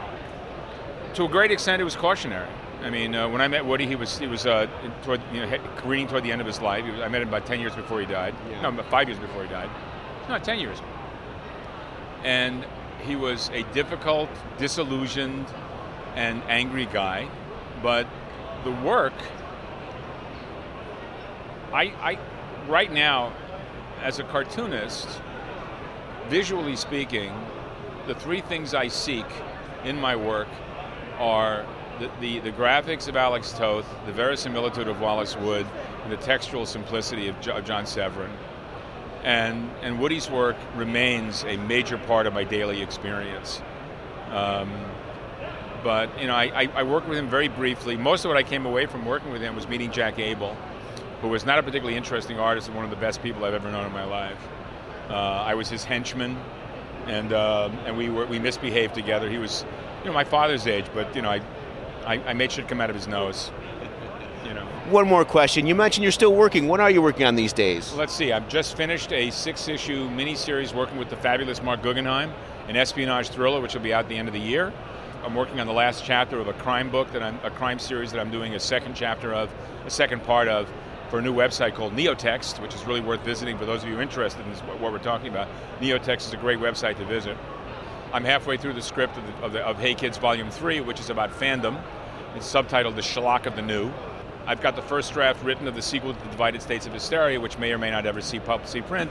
To 1.14 1.24
a 1.24 1.28
great 1.28 1.50
extent, 1.50 1.82
it 1.82 1.84
was 1.84 1.96
cautionary. 1.96 2.48
I 2.82 2.90
mean, 2.90 3.14
uh, 3.14 3.28
when 3.28 3.40
I 3.40 3.48
met 3.48 3.66
Woody, 3.66 3.86
he 3.86 3.96
was 3.96 4.18
he 4.18 4.26
was 4.26 4.46
uh, 4.46 4.66
toward, 5.02 5.20
you 5.32 5.44
know, 5.44 5.58
careening 5.76 6.06
toward 6.06 6.22
the 6.22 6.30
end 6.30 6.40
of 6.40 6.46
his 6.46 6.60
life. 6.60 6.84
Was, 6.84 7.00
I 7.00 7.08
met 7.08 7.22
him 7.22 7.28
about 7.28 7.44
ten 7.44 7.60
years 7.60 7.74
before 7.74 8.00
he 8.00 8.06
died. 8.06 8.34
Yeah. 8.50 8.62
No, 8.62 8.68
about 8.68 8.88
five 8.90 9.08
years 9.08 9.18
before 9.18 9.42
he 9.42 9.48
died. 9.48 9.68
No, 10.28 10.38
ten 10.38 10.60
years. 10.60 10.80
And 12.24 12.64
he 13.04 13.16
was 13.16 13.50
a 13.52 13.62
difficult, 13.74 14.28
disillusioned, 14.58 15.46
and 16.14 16.42
angry 16.44 16.86
guy. 16.86 17.28
But 17.82 18.06
the 18.64 18.72
work, 18.72 19.14
I, 21.72 21.84
I, 22.00 22.18
right 22.68 22.92
now, 22.92 23.32
as 24.02 24.18
a 24.18 24.24
cartoonist, 24.24 25.20
visually 26.28 26.76
speaking, 26.76 27.32
the 28.06 28.14
three 28.14 28.40
things 28.40 28.74
I 28.74 28.88
seek 28.88 29.26
in 29.84 30.00
my 30.00 30.16
work 30.16 30.48
are 31.18 31.64
the, 31.98 32.10
the, 32.20 32.38
the, 32.40 32.52
graphics 32.52 33.08
of 33.08 33.16
Alex 33.16 33.52
Toth, 33.52 33.86
the 34.06 34.12
verisimilitude 34.12 34.88
of 34.88 35.00
Wallace 35.00 35.36
Wood, 35.36 35.66
and 36.02 36.12
the 36.12 36.16
textual 36.16 36.66
simplicity 36.66 37.28
of, 37.28 37.48
of 37.48 37.64
John 37.64 37.86
Severin. 37.86 38.30
And, 39.24 39.70
and 39.82 39.98
Woody's 39.98 40.30
work 40.30 40.56
remains 40.76 41.44
a 41.44 41.56
major 41.56 41.98
part 41.98 42.26
of 42.26 42.32
my 42.32 42.44
daily 42.44 42.82
experience. 42.82 43.60
Um, 44.30 44.72
but 45.82 46.20
you 46.20 46.26
know, 46.26 46.34
I, 46.34 46.62
I, 46.62 46.68
I, 46.74 46.82
worked 46.82 47.08
with 47.08 47.18
him 47.18 47.28
very 47.28 47.48
briefly. 47.48 47.96
Most 47.96 48.24
of 48.24 48.28
what 48.28 48.36
I 48.36 48.42
came 48.42 48.66
away 48.66 48.86
from 48.86 49.04
working 49.04 49.32
with 49.32 49.40
him 49.40 49.54
was 49.54 49.68
meeting 49.68 49.90
Jack 49.90 50.18
Abel, 50.18 50.56
who 51.20 51.28
was 51.28 51.46
not 51.46 51.58
a 51.58 51.62
particularly 51.62 51.96
interesting 51.96 52.38
artist 52.38 52.68
and 52.68 52.76
one 52.76 52.84
of 52.84 52.90
the 52.90 52.96
best 52.96 53.22
people 53.22 53.44
I've 53.44 53.54
ever 53.54 53.70
known 53.70 53.86
in 53.86 53.92
my 53.92 54.04
life. 54.04 54.38
Uh, 55.08 55.14
I 55.14 55.54
was 55.54 55.68
his 55.68 55.84
henchman, 55.84 56.36
and 57.06 57.32
uh, 57.32 57.70
and 57.86 57.96
we 57.96 58.10
were 58.10 58.26
we 58.26 58.38
misbehaved 58.38 58.94
together. 58.94 59.30
He 59.30 59.38
was, 59.38 59.64
you 60.00 60.06
know, 60.06 60.12
my 60.12 60.24
father's 60.24 60.66
age, 60.66 60.86
but 60.92 61.14
you 61.16 61.22
know, 61.22 61.30
I 61.30 61.40
I, 62.08 62.14
I 62.24 62.32
made 62.32 62.50
shit 62.50 62.66
come 62.66 62.80
out 62.80 62.88
of 62.88 62.96
his 62.96 63.06
nose. 63.06 63.50
You 64.46 64.54
know. 64.54 64.64
one 64.88 65.06
more 65.06 65.26
question. 65.26 65.66
You 65.66 65.74
mentioned 65.74 66.04
you're 66.04 66.10
still 66.10 66.34
working. 66.34 66.66
What 66.66 66.80
are 66.80 66.90
you 66.90 67.02
working 67.02 67.26
on 67.26 67.36
these 67.36 67.52
days? 67.52 67.92
Let's 67.92 68.14
see. 68.14 68.32
I've 68.32 68.48
just 68.48 68.78
finished 68.78 69.12
a 69.12 69.30
six-issue 69.30 70.08
miniseries 70.08 70.74
working 70.74 70.96
with 70.96 71.10
the 71.10 71.16
fabulous 71.16 71.62
Marc 71.62 71.82
Guggenheim, 71.82 72.32
an 72.66 72.76
espionage 72.76 73.28
thriller, 73.28 73.60
which 73.60 73.74
will 73.74 73.82
be 73.82 73.92
out 73.92 74.04
at 74.04 74.08
the 74.08 74.16
end 74.16 74.26
of 74.26 74.32
the 74.32 74.40
year. 74.40 74.72
I'm 75.22 75.34
working 75.34 75.60
on 75.60 75.66
the 75.66 75.74
last 75.74 76.02
chapter 76.02 76.40
of 76.40 76.48
a 76.48 76.54
crime 76.54 76.88
book 76.88 77.12
that 77.12 77.22
I'm 77.22 77.38
a 77.44 77.50
crime 77.50 77.78
series 77.78 78.10
that 78.12 78.20
I'm 78.20 78.30
doing 78.30 78.54
a 78.54 78.60
second 78.60 78.94
chapter 78.94 79.34
of, 79.34 79.52
a 79.84 79.90
second 79.90 80.22
part 80.22 80.48
of, 80.48 80.66
for 81.10 81.18
a 81.18 81.22
new 81.22 81.34
website 81.34 81.74
called 81.74 81.94
Neotext, 81.94 82.58
which 82.62 82.74
is 82.74 82.86
really 82.86 83.00
worth 83.02 83.20
visiting 83.20 83.58
for 83.58 83.66
those 83.66 83.82
of 83.82 83.90
you 83.90 84.00
interested 84.00 84.42
in 84.46 84.50
this, 84.50 84.60
what 84.60 84.92
we're 84.92 84.98
talking 84.98 85.28
about. 85.28 85.48
Neotext 85.80 86.28
is 86.28 86.32
a 86.32 86.38
great 86.38 86.58
website 86.58 86.96
to 86.96 87.04
visit. 87.04 87.36
I'm 88.10 88.24
halfway 88.24 88.56
through 88.56 88.72
the 88.72 88.82
script 88.82 89.18
of, 89.18 89.26
the, 89.26 89.32
of, 89.44 89.52
the, 89.52 89.60
of 89.60 89.78
Hey 89.78 89.94
Kids 89.94 90.16
Volume 90.16 90.50
3, 90.50 90.80
which 90.80 90.98
is 90.98 91.10
about 91.10 91.30
fandom. 91.30 91.78
It's 92.38 92.46
subtitled 92.46 92.94
The 92.94 93.02
Schlock 93.02 93.46
of 93.46 93.56
the 93.56 93.62
New. 93.62 93.90
I've 94.46 94.60
got 94.60 94.76
the 94.76 94.82
first 94.82 95.12
draft 95.12 95.42
written 95.42 95.66
of 95.66 95.74
the 95.74 95.82
sequel 95.82 96.14
to 96.14 96.20
The 96.20 96.30
Divided 96.30 96.62
States 96.62 96.86
of 96.86 96.92
Hysteria, 96.92 97.40
which 97.40 97.58
may 97.58 97.72
or 97.72 97.78
may 97.78 97.90
not 97.90 98.06
ever 98.06 98.20
see, 98.20 98.38
pub- 98.38 98.64
see 98.64 98.80
print, 98.80 99.10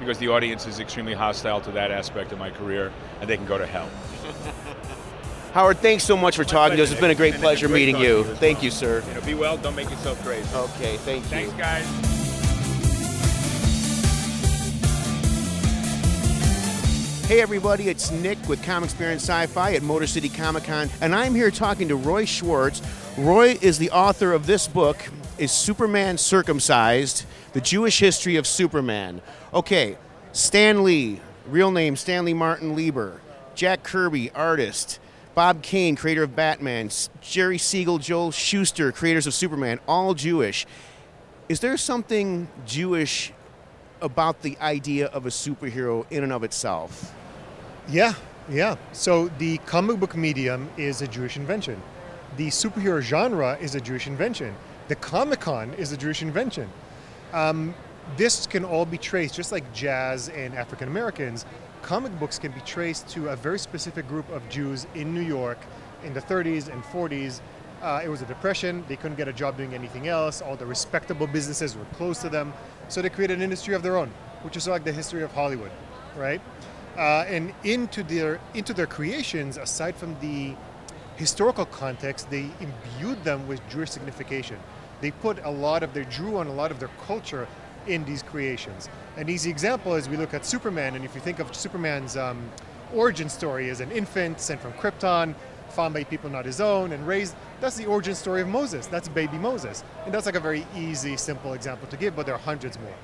because 0.00 0.18
the 0.18 0.26
audience 0.26 0.66
is 0.66 0.80
extremely 0.80 1.14
hostile 1.14 1.60
to 1.60 1.70
that 1.70 1.92
aspect 1.92 2.32
of 2.32 2.40
my 2.40 2.50
career, 2.50 2.92
and 3.20 3.30
they 3.30 3.36
can 3.36 3.46
go 3.46 3.58
to 3.58 3.64
hell. 3.64 3.88
Howard, 5.52 5.78
thanks 5.78 6.02
so 6.02 6.16
much 6.16 6.34
for 6.34 6.42
talking 6.42 6.76
to 6.76 6.82
us. 6.82 6.90
It's 6.90 7.00
been 7.00 7.12
a 7.12 7.14
great 7.14 7.34
And 7.34 7.42
pleasure 7.44 7.68
great 7.68 7.86
meeting 7.86 8.02
you. 8.02 8.24
Thank 8.24 8.56
well. 8.58 8.64
you, 8.64 8.70
sir. 8.72 9.04
You 9.06 9.14
know, 9.14 9.20
be 9.20 9.34
well, 9.34 9.56
don't 9.56 9.76
make 9.76 9.88
yourself 9.88 10.20
crazy. 10.24 10.52
Okay, 10.52 10.96
thank 10.96 11.22
you. 11.22 11.30
Thanks, 11.30 11.52
guys. 11.52 12.13
Hey 17.26 17.40
everybody, 17.40 17.88
it's 17.88 18.10
Nick 18.10 18.36
with 18.50 18.62
Comic 18.62 18.90
Experience 18.90 19.22
Sci-Fi 19.22 19.72
at 19.72 19.82
Motor 19.82 20.06
City 20.06 20.28
Comic 20.28 20.64
Con, 20.64 20.90
and 21.00 21.14
I'm 21.14 21.34
here 21.34 21.50
talking 21.50 21.88
to 21.88 21.96
Roy 21.96 22.26
Schwartz. 22.26 22.82
Roy 23.16 23.56
is 23.62 23.78
the 23.78 23.90
author 23.92 24.34
of 24.34 24.44
this 24.44 24.68
book, 24.68 24.98
Is 25.38 25.50
Superman 25.50 26.18
Circumcised? 26.18 27.24
The 27.54 27.62
Jewish 27.62 27.98
History 27.98 28.36
of 28.36 28.46
Superman. 28.46 29.22
Okay, 29.54 29.96
Stan 30.32 30.84
Lee, 30.84 31.18
real 31.48 31.70
name 31.70 31.96
Stanley 31.96 32.34
Martin 32.34 32.76
Lieber, 32.76 33.22
Jack 33.54 33.84
Kirby, 33.84 34.30
artist, 34.32 35.00
Bob 35.34 35.62
Kane, 35.62 35.96
creator 35.96 36.24
of 36.24 36.36
Batman, 36.36 36.90
Jerry 37.22 37.56
Siegel, 37.56 37.98
Joel 37.98 38.32
Shuster, 38.32 38.92
creators 38.92 39.26
of 39.26 39.32
Superman, 39.32 39.80
all 39.88 40.12
Jewish. 40.12 40.66
Is 41.48 41.60
there 41.60 41.78
something 41.78 42.48
Jewish 42.66 43.32
about 44.04 44.42
the 44.42 44.56
idea 44.60 45.06
of 45.06 45.26
a 45.26 45.30
superhero 45.30 46.04
in 46.10 46.22
and 46.22 46.32
of 46.32 46.44
itself? 46.44 47.12
Yeah, 47.88 48.14
yeah. 48.48 48.76
So 48.92 49.28
the 49.38 49.58
comic 49.58 49.98
book 49.98 50.16
medium 50.16 50.70
is 50.76 51.02
a 51.02 51.08
Jewish 51.08 51.36
invention. 51.36 51.82
The 52.36 52.48
superhero 52.48 53.00
genre 53.00 53.58
is 53.60 53.74
a 53.74 53.80
Jewish 53.80 54.06
invention. 54.06 54.54
The 54.88 54.96
Comic 54.96 55.40
Con 55.40 55.72
is 55.74 55.92
a 55.92 55.96
Jewish 55.96 56.20
invention. 56.20 56.68
Um, 57.32 57.74
this 58.16 58.46
can 58.46 58.64
all 58.64 58.84
be 58.84 58.98
traced, 58.98 59.34
just 59.34 59.50
like 59.50 59.72
jazz 59.72 60.28
and 60.28 60.54
African 60.54 60.88
Americans. 60.88 61.46
Comic 61.80 62.18
books 62.18 62.38
can 62.38 62.52
be 62.52 62.60
traced 62.60 63.08
to 63.10 63.28
a 63.30 63.36
very 63.36 63.58
specific 63.58 64.06
group 64.08 64.28
of 64.30 64.46
Jews 64.50 64.86
in 64.94 65.14
New 65.14 65.22
York 65.22 65.58
in 66.04 66.12
the 66.12 66.20
30s 66.20 66.70
and 66.72 66.82
40s. 66.84 67.40
Uh, 67.84 68.00
it 68.02 68.08
was 68.08 68.22
a 68.22 68.24
depression. 68.24 68.82
They 68.88 68.96
couldn't 68.96 69.18
get 69.18 69.28
a 69.28 69.32
job 69.32 69.58
doing 69.58 69.74
anything 69.74 70.08
else. 70.08 70.40
All 70.40 70.56
the 70.56 70.64
respectable 70.64 71.26
businesses 71.26 71.76
were 71.76 71.84
closed 71.96 72.22
to 72.22 72.30
them. 72.30 72.54
So 72.88 73.02
they 73.02 73.10
created 73.10 73.36
an 73.36 73.42
industry 73.42 73.74
of 73.74 73.82
their 73.82 73.98
own, 73.98 74.10
which 74.40 74.56
is 74.56 74.66
like 74.66 74.84
the 74.84 74.92
history 74.92 75.22
of 75.22 75.30
Hollywood, 75.32 75.70
right? 76.16 76.40
Uh, 76.96 77.26
and 77.28 77.52
into 77.62 78.02
their 78.02 78.40
into 78.54 78.72
their 78.72 78.86
creations, 78.86 79.58
aside 79.58 79.96
from 79.96 80.16
the 80.20 80.54
historical 81.16 81.66
context, 81.66 82.30
they 82.30 82.48
imbued 82.58 83.22
them 83.22 83.46
with 83.46 83.60
Jewish 83.68 83.90
signification. 83.90 84.58
They 85.02 85.10
put 85.10 85.44
a 85.44 85.50
lot 85.50 85.82
of 85.82 85.92
their 85.92 86.04
drew 86.04 86.38
on 86.38 86.46
a 86.46 86.54
lot 86.54 86.70
of 86.70 86.80
their 86.80 86.90
culture 87.06 87.46
in 87.86 88.02
these 88.06 88.22
creations. 88.22 88.88
An 89.18 89.28
easy 89.28 89.50
example 89.50 89.94
is 89.94 90.08
we 90.08 90.16
look 90.16 90.32
at 90.32 90.46
Superman, 90.46 90.94
and 90.94 91.04
if 91.04 91.14
you 91.14 91.20
think 91.20 91.38
of 91.38 91.54
Superman's 91.54 92.16
um, 92.16 92.50
origin 92.94 93.28
story 93.28 93.68
as 93.68 93.80
an 93.80 93.90
infant 93.90 94.40
sent 94.40 94.60
from 94.60 94.72
Krypton, 94.72 95.34
found 95.74 95.92
by 95.94 96.04
people 96.04 96.30
not 96.30 96.44
his 96.44 96.60
own, 96.60 96.92
and 96.92 97.06
raised, 97.06 97.34
that's 97.60 97.76
the 97.76 97.86
origin 97.86 98.14
story 98.14 98.40
of 98.40 98.48
Moses. 98.48 98.86
That's 98.86 99.08
baby 99.08 99.36
Moses. 99.38 99.84
And 100.04 100.14
that's 100.14 100.26
like 100.26 100.36
a 100.36 100.40
very 100.40 100.66
easy, 100.76 101.16
simple 101.16 101.52
example 101.52 101.88
to 101.88 101.96
give, 101.96 102.16
but 102.16 102.26
there 102.26 102.34
are 102.34 102.38
hundreds 102.38 102.78
more. 102.78 102.94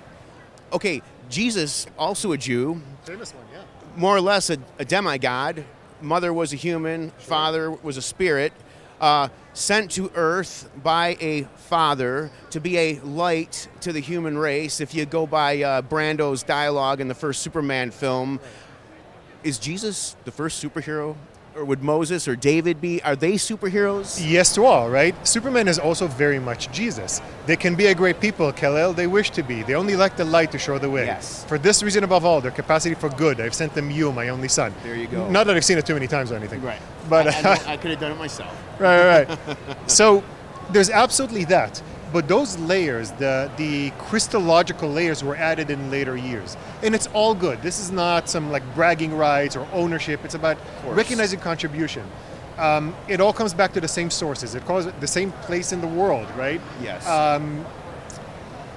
Okay, 0.72 1.02
Jesus, 1.28 1.86
also 1.98 2.32
a 2.32 2.38
Jew, 2.38 2.80
Famous 3.04 3.34
one, 3.34 3.44
yeah. 3.52 3.62
more 3.96 4.16
or 4.16 4.20
less 4.20 4.50
a, 4.50 4.58
a 4.78 4.84
demigod. 4.84 5.64
Mother 6.00 6.32
was 6.32 6.52
a 6.52 6.56
human, 6.56 7.10
father 7.18 7.70
was 7.70 7.96
a 7.96 8.02
spirit, 8.02 8.52
uh, 9.00 9.28
sent 9.52 9.90
to 9.92 10.10
earth 10.14 10.70
by 10.82 11.16
a 11.20 11.42
father 11.56 12.30
to 12.50 12.60
be 12.60 12.78
a 12.78 13.00
light 13.00 13.68
to 13.80 13.92
the 13.92 14.00
human 14.00 14.38
race. 14.38 14.80
If 14.80 14.94
you 14.94 15.06
go 15.06 15.26
by 15.26 15.62
uh, 15.62 15.82
Brando's 15.82 16.42
dialogue 16.42 17.00
in 17.00 17.08
the 17.08 17.14
first 17.14 17.42
Superman 17.42 17.90
film, 17.90 18.40
is 19.42 19.58
Jesus 19.58 20.16
the 20.24 20.30
first 20.30 20.62
superhero? 20.62 21.16
Or 21.56 21.64
would 21.64 21.82
Moses 21.82 22.28
or 22.28 22.36
David 22.36 22.80
be? 22.80 23.02
Are 23.02 23.16
they 23.16 23.32
superheroes? 23.32 24.20
Yes 24.24 24.54
to 24.54 24.64
all, 24.64 24.88
right? 24.88 25.14
Superman 25.26 25.66
is 25.66 25.78
also 25.78 26.06
very 26.06 26.38
much 26.38 26.70
Jesus. 26.70 27.20
They 27.46 27.56
can 27.56 27.74
be 27.74 27.86
a 27.86 27.94
great 27.94 28.20
people, 28.20 28.52
Kal-El, 28.52 28.92
they 28.92 29.08
wish 29.08 29.30
to 29.30 29.42
be. 29.42 29.62
They 29.62 29.74
only 29.74 29.96
lack 29.96 30.16
the 30.16 30.24
light 30.24 30.52
to 30.52 30.58
show 30.58 30.78
the 30.78 30.88
way. 30.88 31.06
Yes. 31.06 31.44
For 31.46 31.58
this 31.58 31.82
reason 31.82 32.04
above 32.04 32.24
all, 32.24 32.40
their 32.40 32.52
capacity 32.52 32.94
for 32.94 33.08
good. 33.10 33.40
I've 33.40 33.54
sent 33.54 33.74
them 33.74 33.90
you, 33.90 34.12
my 34.12 34.28
only 34.28 34.48
son. 34.48 34.72
There 34.84 34.94
you 34.94 35.08
go. 35.08 35.28
Not 35.28 35.46
that 35.48 35.56
I've 35.56 35.64
seen 35.64 35.78
it 35.78 35.86
too 35.86 35.94
many 35.94 36.06
times 36.06 36.30
or 36.30 36.36
anything. 36.36 36.62
Right. 36.62 36.80
But 37.08 37.26
I, 37.26 37.52
I, 37.52 37.52
I 37.72 37.76
could 37.76 37.90
have 37.90 38.00
done 38.00 38.12
it 38.12 38.18
myself. 38.18 38.54
right, 38.78 39.26
right, 39.26 39.28
right. 39.28 39.58
so 39.90 40.22
there's 40.70 40.90
absolutely 40.90 41.44
that. 41.46 41.82
But 42.12 42.26
those 42.26 42.58
layers, 42.58 43.12
the 43.12 43.50
the 43.56 43.90
Christological 43.98 44.88
layers, 44.88 45.22
were 45.22 45.36
added 45.36 45.70
in 45.70 45.90
later 45.90 46.16
years, 46.16 46.56
and 46.82 46.94
it's 46.94 47.06
all 47.08 47.34
good. 47.34 47.62
This 47.62 47.78
is 47.78 47.90
not 47.90 48.28
some 48.28 48.50
like 48.50 48.62
bragging 48.74 49.16
rights 49.16 49.56
or 49.56 49.66
ownership. 49.72 50.24
It's 50.24 50.34
about 50.34 50.58
recognizing 50.84 51.40
contribution. 51.40 52.04
Um, 52.58 52.94
it 53.08 53.20
all 53.20 53.32
comes 53.32 53.54
back 53.54 53.72
to 53.72 53.80
the 53.80 53.88
same 53.88 54.10
sources. 54.10 54.54
It 54.54 54.66
calls 54.66 54.86
it 54.86 55.00
the 55.00 55.06
same 55.06 55.32
place 55.32 55.72
in 55.72 55.80
the 55.80 55.86
world, 55.86 56.28
right? 56.36 56.60
Yes. 56.82 57.06
Um, 57.06 57.64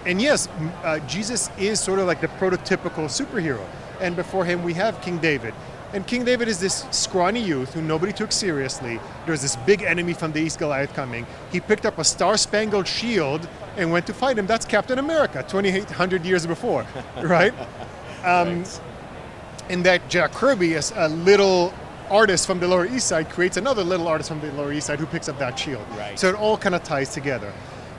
and 0.06 0.22
yes, 0.22 0.48
uh, 0.84 1.00
Jesus 1.00 1.50
is 1.58 1.80
sort 1.80 2.00
of 2.00 2.08
like 2.08 2.22
the 2.22 2.28
prototypical 2.28 3.08
superhero. 3.10 3.66
And 4.00 4.16
before 4.16 4.46
him, 4.46 4.64
we 4.64 4.74
have 4.74 5.02
King 5.02 5.18
David. 5.18 5.54
And 5.94 6.06
King 6.08 6.26
David 6.26 6.48
is 6.48 6.60
this 6.60 6.86
scrawny 6.90 7.40
youth 7.40 7.76
who 7.76 7.82
nobody 7.82 8.12
took 8.12 8.32
seriously. 8.32 9.00
There's 9.28 9.44
this 9.44 9.56
big 9.58 9.84
enemy 9.84 10.14
from 10.14 10.32
the 10.32 10.40
East 10.40 10.58
Goliath 10.58 10.94
coming. 10.94 11.28
He 11.52 11.60
picked 11.60 11.86
up 11.86 12.00
a 12.00 12.04
star 12.04 12.36
spangled 12.36 12.88
shield 12.88 13.48
and 13.78 13.92
went 13.92 14.08
to 14.08 14.14
fight 14.14 14.40
him. 14.40 14.48
That's 14.48 14.66
Captain 14.66 14.98
America, 14.98 15.46
2,800 15.48 16.26
years 16.26 16.48
before, 16.48 16.86
right? 17.24 17.54
Um, 18.24 18.64
and 19.70 19.86
that 19.86 20.10
Jack 20.10 20.32
Kirby, 20.32 20.74
as 20.76 20.92
a 20.96 21.10
little 21.10 21.72
artist 22.10 22.48
from 22.48 22.60
the 22.60 22.68
Lower 22.68 22.88
East 22.88 23.08
Side, 23.08 23.30
creates 23.30 23.58
another 23.58 23.84
little 23.84 24.08
artist 24.08 24.30
from 24.30 24.42
the 24.42 24.52
Lower 24.54 24.74
East 24.74 24.88
Side 24.88 25.00
who 25.00 25.06
picks 25.06 25.30
up 25.30 25.38
that 25.40 25.58
shield. 25.58 25.86
Right. 25.96 26.18
So 26.18 26.28
it 26.28 26.36
all 26.36 26.58
kind 26.58 26.74
of 26.74 26.84
ties 26.84 27.14
together. 27.14 27.54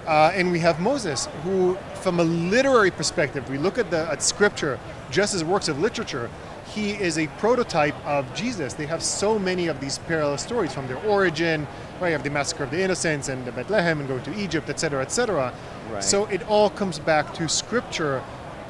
Uh, 0.07 0.33
and 0.35 0.53
we 0.53 0.59
have 0.59 0.81
Moses, 0.81 1.29
who, 1.45 1.79
from 1.95 2.21
a 2.21 2.25
literary 2.25 2.91
perspective, 2.91 3.49
we 3.49 3.57
look 3.57 3.79
at 3.79 3.91
the 3.91 4.11
at 4.11 4.23
scripture 4.23 4.79
just 5.11 5.35
as 5.35 5.43
works 5.45 5.69
of 5.69 5.79
literature. 5.79 6.29
He 6.75 6.91
is 6.91 7.19
a 7.19 7.29
prototype 7.39 7.95
of 8.05 8.35
Jesus. 8.35 8.75
They 8.75 8.87
have 8.87 9.01
so 9.01 9.39
many 9.39 9.69
of 9.69 9.79
these 9.81 9.99
parallel 9.99 10.39
stories 10.39 10.75
from 10.75 10.89
their 10.89 10.99
origin. 11.07 11.69
Right, 12.01 12.09
you 12.09 12.15
have 12.15 12.25
the 12.25 12.31
massacre 12.31 12.65
of 12.65 12.73
the 12.73 12.83
innocents 12.83 13.29
and 13.29 13.45
the 13.45 13.53
Bethlehem 13.53 14.01
and 14.01 14.09
going 14.09 14.25
to 14.25 14.35
Egypt, 14.35 14.69
etc., 14.69 15.01
etc. 15.01 15.55
Right. 15.89 16.03
So 16.03 16.25
it 16.27 16.43
all 16.49 16.69
comes 16.69 16.99
back 16.99 17.33
to 17.35 17.49
scripture 17.49 18.25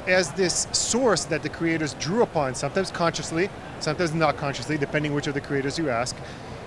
as 0.07 0.31
this 0.33 0.67
source 0.71 1.25
that 1.25 1.41
the 1.41 1.49
creators 1.49 1.95
drew 1.95 2.21
upon, 2.21 2.53
sometimes 2.53 2.91
consciously, 2.91 3.49
sometimes 3.79 4.13
not 4.13 4.37
consciously, 4.37 4.77
depending 4.77 5.15
which 5.15 5.25
of 5.25 5.33
the 5.33 5.41
creators 5.41 5.79
you 5.79 5.89
ask. 5.89 6.15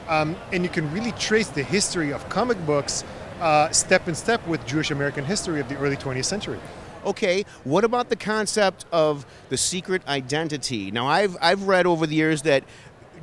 Um, 0.09 0.35
and 0.52 0.64
you 0.64 0.71
can 0.71 0.92
really 0.92 1.12
trace 1.12 1.49
the 1.49 1.62
history 1.62 2.12
of 2.12 2.28
comic 2.28 2.59
books 2.66 3.04
uh, 3.40 3.71
step 3.71 4.09
in 4.09 4.16
step 4.16 4.45
with 4.49 4.66
Jewish 4.66 4.90
American 4.90 5.25
history 5.25 5.61
of 5.61 5.68
the 5.68 5.76
early 5.76 5.97
20th 5.97 6.25
century. 6.25 6.59
Okay, 7.05 7.45
what 7.64 7.85
about 7.85 8.09
the 8.09 8.17
concept 8.17 8.85
of 8.93 9.25
the 9.49 9.57
secret 9.57 10.07
identity? 10.09 10.90
Now, 10.90 11.07
I've, 11.07 11.37
I've 11.40 11.62
read 11.64 11.87
over 11.87 12.07
the 12.07 12.14
years 12.14 12.43
that 12.43 12.64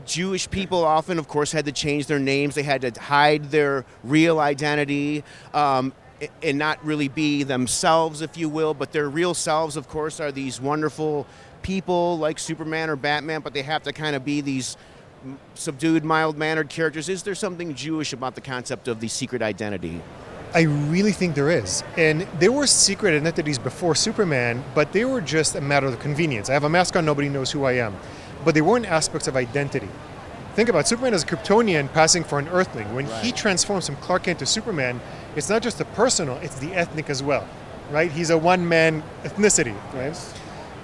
Jewish 0.06 0.50
people 0.50 0.84
often, 0.84 1.20
of 1.20 1.28
course, 1.28 1.52
had 1.52 1.66
to 1.66 1.72
change 1.72 2.08
their 2.08 2.20
names. 2.20 2.56
They 2.56 2.64
had 2.64 2.82
to 2.82 3.00
hide 3.00 3.52
their 3.52 3.86
real 4.04 4.40
identity 4.40 5.24
um, 5.54 5.94
and 6.42 6.58
not 6.58 6.84
really 6.86 7.08
be 7.08 7.44
themselves, 7.44 8.22
if 8.22 8.38
you 8.38 8.50
will. 8.50 8.74
But 8.74 8.92
their 8.92 9.10
real 9.10 9.34
selves, 9.34 9.78
of 9.78 9.88
course, 9.88 10.20
are 10.20 10.32
these 10.32 10.62
wonderful 10.62 11.28
people 11.62 12.18
like 12.18 12.40
Superman 12.40 12.90
or 12.90 12.96
Batman, 12.96 13.42
but 13.42 13.54
they 13.54 13.64
have 13.64 13.84
to 13.84 13.94
kind 13.94 14.16
of 14.16 14.24
be 14.24 14.42
these 14.42 14.78
subdued, 15.56 16.04
mild 16.04 16.38
mannered 16.38 16.70
characters. 16.70 17.10
Is 17.10 17.24
there 17.24 17.36
something 17.36 17.74
Jewish 17.74 18.14
about 18.14 18.36
the 18.36 18.42
concept 18.42 18.88
of 18.88 19.00
the 19.00 19.08
secret 19.08 19.42
identity? 19.42 20.02
I 20.56 20.62
really 20.62 21.12
think 21.12 21.36
there 21.36 21.50
is. 21.50 21.84
And 21.98 22.22
there 22.40 22.52
were 22.52 22.66
secret 22.66 23.14
identities 23.14 23.60
before 23.60 23.94
Superman, 23.94 24.64
but 24.74 24.94
they 24.94 25.04
were 25.04 25.20
just 25.20 25.54
a 25.56 25.60
matter 25.60 25.86
of 25.86 26.00
convenience. 26.00 26.50
I 26.50 26.54
have 26.54 26.64
a 26.64 26.70
mask 26.70 26.96
on, 26.96 27.04
nobody 27.04 27.28
knows 27.28 27.52
who 27.52 27.66
I 27.66 27.74
am. 27.74 27.94
But 28.46 28.56
they 28.56 28.62
weren't 28.62 28.86
aspects 28.86 29.28
of 29.28 29.36
identity. 29.36 29.90
think 30.54 30.70
about 30.70 30.86
it, 30.86 30.88
Superman 30.88 31.14
as 31.14 31.24
a 31.24 31.26
Kryptonian 31.26 31.92
passing 31.92 32.24
for 32.24 32.40
an 32.40 32.48
Earthling. 32.48 32.96
When 32.96 33.06
he 33.22 33.34
transforms 33.34 33.86
from 33.86 33.98
Clark 33.98 34.24
Kent 34.24 34.40
to 34.40 34.46
Superman, 34.46 35.02
it's 35.36 35.50
not 35.50 35.62
just 35.62 35.78
the 35.78 35.84
personal; 35.84 36.38
it's 36.38 36.58
the 36.60 36.74
ethnic 36.74 37.10
as 37.10 37.22
well, 37.22 37.46
right? 37.92 38.10
He's 38.10 38.30
a 38.30 38.38
one-man 38.38 39.04
ethnicity, 39.26 39.76
right? 39.94 40.18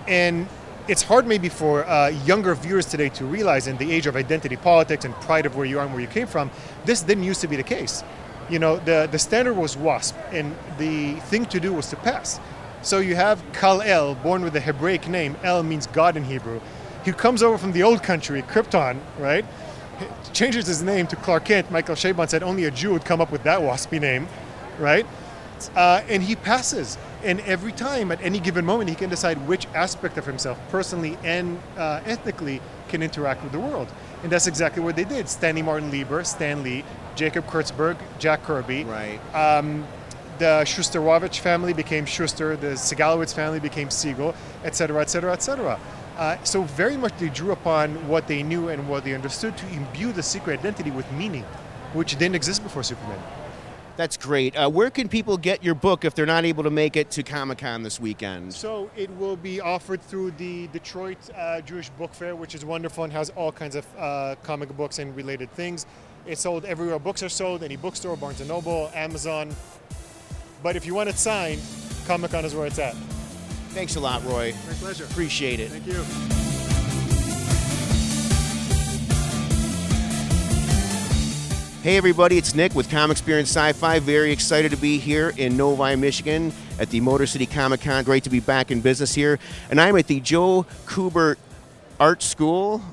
And 0.05 0.49
it's 0.89 1.03
hard 1.03 1.25
maybe 1.25 1.47
for 1.47 1.87
uh, 1.87 2.09
younger 2.25 2.53
viewers 2.55 2.85
today 2.85 3.07
to 3.09 3.23
realize 3.23 3.67
in 3.67 3.77
the 3.77 3.89
age 3.89 4.07
of 4.07 4.17
identity 4.17 4.57
politics 4.57 5.05
and 5.05 5.13
pride 5.15 5.45
of 5.45 5.55
where 5.55 5.65
you 5.65 5.79
are 5.79 5.85
and 5.85 5.93
where 5.93 6.01
you 6.01 6.07
came 6.07 6.27
from, 6.27 6.51
this 6.83 7.01
didn't 7.01 7.23
used 7.23 7.39
to 7.39 7.47
be 7.47 7.55
the 7.55 7.63
case. 7.63 8.03
You 8.51 8.59
know, 8.59 8.77
the, 8.77 9.07
the 9.11 9.17
standard 9.17 9.55
was 9.55 9.75
WASP, 9.75 10.15
and 10.31 10.55
the 10.77 11.15
thing 11.21 11.45
to 11.47 11.59
do 11.59 11.73
was 11.73 11.89
to 11.89 11.95
pass. 11.95 12.39
So 12.83 12.99
you 12.99 13.15
have 13.15 13.41
Kal 13.53 13.81
El, 13.81 14.15
born 14.15 14.43
with 14.43 14.55
a 14.55 14.59
Hebraic 14.59 15.07
name. 15.07 15.37
El 15.43 15.63
means 15.63 15.87
God 15.87 16.17
in 16.17 16.25
Hebrew. 16.25 16.59
He 17.05 17.13
comes 17.13 17.41
over 17.41 17.57
from 17.57 17.71
the 17.71 17.83
old 17.83 18.03
country, 18.03 18.41
Krypton, 18.43 18.99
right? 19.17 19.45
Changes 20.33 20.67
his 20.67 20.83
name 20.83 21.07
to 21.07 21.15
Clark 21.15 21.45
Kent. 21.45 21.71
Michael 21.71 21.95
Chabon 21.95 22.29
said 22.29 22.43
only 22.43 22.65
a 22.65 22.71
Jew 22.71 22.91
would 22.91 23.05
come 23.05 23.21
up 23.21 23.31
with 23.31 23.43
that 23.43 23.61
waspy 23.61 23.99
name, 23.99 24.27
right? 24.77 25.05
uh, 25.75 26.01
and 26.09 26.23
he 26.23 26.35
passes. 26.35 26.97
And 27.23 27.39
every 27.41 27.71
time, 27.71 28.11
at 28.11 28.21
any 28.21 28.39
given 28.39 28.65
moment, 28.65 28.89
he 28.89 28.95
can 28.95 29.09
decide 29.09 29.47
which 29.47 29.67
aspect 29.75 30.17
of 30.17 30.25
himself, 30.25 30.59
personally 30.69 31.17
and 31.23 31.59
uh, 31.77 32.01
ethnically, 32.05 32.61
can 32.87 33.03
interact 33.03 33.43
with 33.43 33.51
the 33.51 33.59
world. 33.59 33.87
And 34.23 34.31
that's 34.31 34.47
exactly 34.47 34.83
what 34.83 34.95
they 34.95 35.03
did. 35.03 35.27
Stanley 35.27 35.61
Martin 35.61 35.89
Lieber, 35.89 36.23
Stan 36.23 36.63
Lee, 36.63 36.83
Jacob 37.15 37.47
Kurtzberg, 37.47 37.97
Jack 38.19 38.43
Kirby. 38.43 38.83
Right. 38.83 39.19
Um, 39.33 39.85
the 40.37 40.63
Schusterowicz 40.65 41.39
family 41.39 41.73
became 41.73 42.05
Shuster. 42.05 42.55
The 42.55 42.75
Segalowitz 42.75 43.33
family 43.33 43.59
became 43.59 43.89
Siegel, 43.89 44.33
et 44.63 44.75
cetera, 44.75 45.01
et 45.01 45.09
cetera, 45.09 45.33
et 45.33 45.41
cetera. 45.41 45.79
Uh, 46.17 46.37
so 46.43 46.63
very 46.63 46.97
much 46.97 47.13
they 47.17 47.29
drew 47.29 47.51
upon 47.51 47.95
what 48.07 48.27
they 48.27 48.43
knew 48.43 48.69
and 48.69 48.87
what 48.87 49.03
they 49.03 49.13
understood 49.13 49.57
to 49.57 49.67
imbue 49.69 50.11
the 50.11 50.21
secret 50.23 50.59
identity 50.59 50.91
with 50.91 51.11
meaning, 51.13 51.45
which 51.93 52.15
didn't 52.17 52.35
exist 52.35 52.63
before 52.63 52.83
Superman. 52.83 53.19
That's 54.01 54.17
great. 54.17 54.55
Uh, 54.55 54.67
where 54.67 54.89
can 54.89 55.09
people 55.09 55.37
get 55.37 55.63
your 55.63 55.75
book 55.75 56.05
if 56.05 56.15
they're 56.15 56.25
not 56.25 56.43
able 56.43 56.63
to 56.63 56.71
make 56.71 56.95
it 56.95 57.11
to 57.11 57.21
Comic 57.21 57.59
Con 57.59 57.83
this 57.83 57.99
weekend? 57.99 58.51
So 58.51 58.89
it 58.97 59.11
will 59.11 59.35
be 59.35 59.61
offered 59.61 60.01
through 60.01 60.31
the 60.31 60.65
Detroit 60.69 61.19
uh, 61.37 61.61
Jewish 61.61 61.91
Book 61.91 62.11
Fair, 62.11 62.35
which 62.35 62.55
is 62.55 62.65
wonderful 62.65 63.03
and 63.03 63.13
has 63.13 63.29
all 63.29 63.51
kinds 63.51 63.75
of 63.75 63.85
uh, 63.99 64.37
comic 64.41 64.75
books 64.75 64.97
and 64.97 65.15
related 65.15 65.51
things. 65.51 65.85
It's 66.25 66.41
sold 66.41 66.65
everywhere 66.65 66.97
books 66.97 67.21
are 67.21 67.29
sold, 67.29 67.61
any 67.61 67.75
bookstore, 67.75 68.17
Barnes 68.17 68.43
& 68.45 68.47
Noble, 68.47 68.89
Amazon. 68.95 69.55
But 70.63 70.75
if 70.75 70.87
you 70.87 70.95
want 70.95 71.07
it 71.07 71.19
signed, 71.19 71.61
Comic 72.07 72.31
Con 72.31 72.43
is 72.43 72.55
where 72.55 72.65
it's 72.65 72.79
at. 72.79 72.95
Thanks 73.75 73.97
a 73.97 73.99
lot, 73.99 74.25
Roy. 74.25 74.55
My 74.65 74.73
pleasure. 74.73 75.03
Appreciate 75.03 75.59
it. 75.59 75.69
Thank 75.69 75.85
you. 75.85 76.40
Hey 81.83 81.97
everybody, 81.97 82.37
it's 82.37 82.53
Nick 82.53 82.75
with 82.75 82.91
Comic 82.91 83.17
Experience 83.17 83.49
Sci-Fi. 83.49 83.97
Very 84.01 84.31
excited 84.31 84.69
to 84.69 84.77
be 84.77 84.99
here 84.99 85.33
in 85.35 85.57
Novi, 85.57 85.95
Michigan 85.95 86.53
at 86.77 86.91
the 86.91 86.99
Motor 86.99 87.25
City 87.25 87.47
Comic 87.47 87.81
Con. 87.81 88.03
Great 88.03 88.23
to 88.25 88.29
be 88.29 88.39
back 88.39 88.69
in 88.69 88.81
business 88.81 89.15
here. 89.15 89.39
And 89.71 89.81
I'm 89.81 89.97
at 89.97 90.05
the 90.05 90.19
Joe 90.19 90.67
Kubert 90.85 91.37
Art 91.99 92.21
School. 92.21 92.83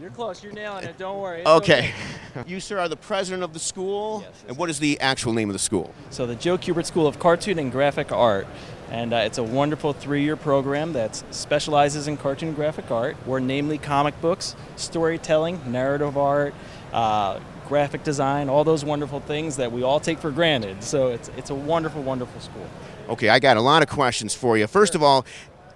You're 0.00 0.08
close. 0.08 0.42
You're 0.42 0.54
nailing 0.54 0.84
it. 0.84 0.96
Don't 0.96 1.20
worry. 1.20 1.40
It's 1.40 1.50
Okay. 1.50 1.92
You, 2.48 2.58
sir, 2.58 2.80
are 2.80 2.88
the 2.88 2.96
president 2.96 3.44
of 3.44 3.52
the 3.52 3.60
school. 3.60 4.24
Yes, 4.26 4.44
and 4.48 4.56
what 4.56 4.68
is 4.68 4.80
the 4.80 5.00
actual 5.00 5.32
name 5.32 5.48
of 5.50 5.52
the 5.52 5.58
school? 5.60 5.94
So 6.10 6.26
the 6.26 6.34
Joe 6.34 6.58
Kubert 6.58 6.84
School 6.84 7.06
of 7.06 7.20
Cartoon 7.20 7.60
and 7.60 7.70
Graphic 7.70 8.10
Art, 8.10 8.48
and 8.90 9.12
uh, 9.14 9.18
it's 9.18 9.38
a 9.38 9.42
wonderful 9.44 9.92
three-year 9.92 10.34
program 10.34 10.94
that 10.94 11.22
specializes 11.30 12.08
in 12.08 12.16
cartoon 12.16 12.48
and 12.48 12.56
graphic 12.56 12.90
art, 12.90 13.14
where 13.24 13.38
namely 13.38 13.78
comic 13.78 14.20
books, 14.20 14.56
storytelling, 14.74 15.60
narrative 15.70 16.18
art, 16.18 16.54
uh, 16.92 17.38
graphic 17.66 18.04
design, 18.04 18.48
all 18.48 18.64
those 18.64 18.84
wonderful 18.84 19.20
things 19.20 19.56
that 19.56 19.72
we 19.72 19.82
all 19.82 20.00
take 20.00 20.18
for 20.18 20.30
granted. 20.30 20.82
So 20.82 21.08
it's 21.08 21.30
it's 21.36 21.50
a 21.50 21.54
wonderful, 21.54 22.02
wonderful 22.02 22.40
school. 22.40 22.66
Okay, 23.08 23.28
I 23.28 23.38
got 23.38 23.56
a 23.56 23.60
lot 23.60 23.82
of 23.82 23.88
questions 23.88 24.34
for 24.34 24.56
you. 24.56 24.66
First 24.66 24.94
of 24.94 25.02
all, 25.02 25.26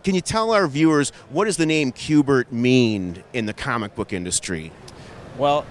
can 0.05 0.15
you 0.15 0.21
tell 0.21 0.53
our 0.53 0.67
viewers 0.67 1.11
what 1.31 1.45
does 1.45 1.57
the 1.57 1.67
name 1.67 1.93
Kubert 1.93 2.51
mean 2.51 3.23
in 3.33 3.47
the 3.47 3.53
comic 3.53 3.95
book 3.95 4.13
industry? 4.13 4.73
Well, 5.37 5.63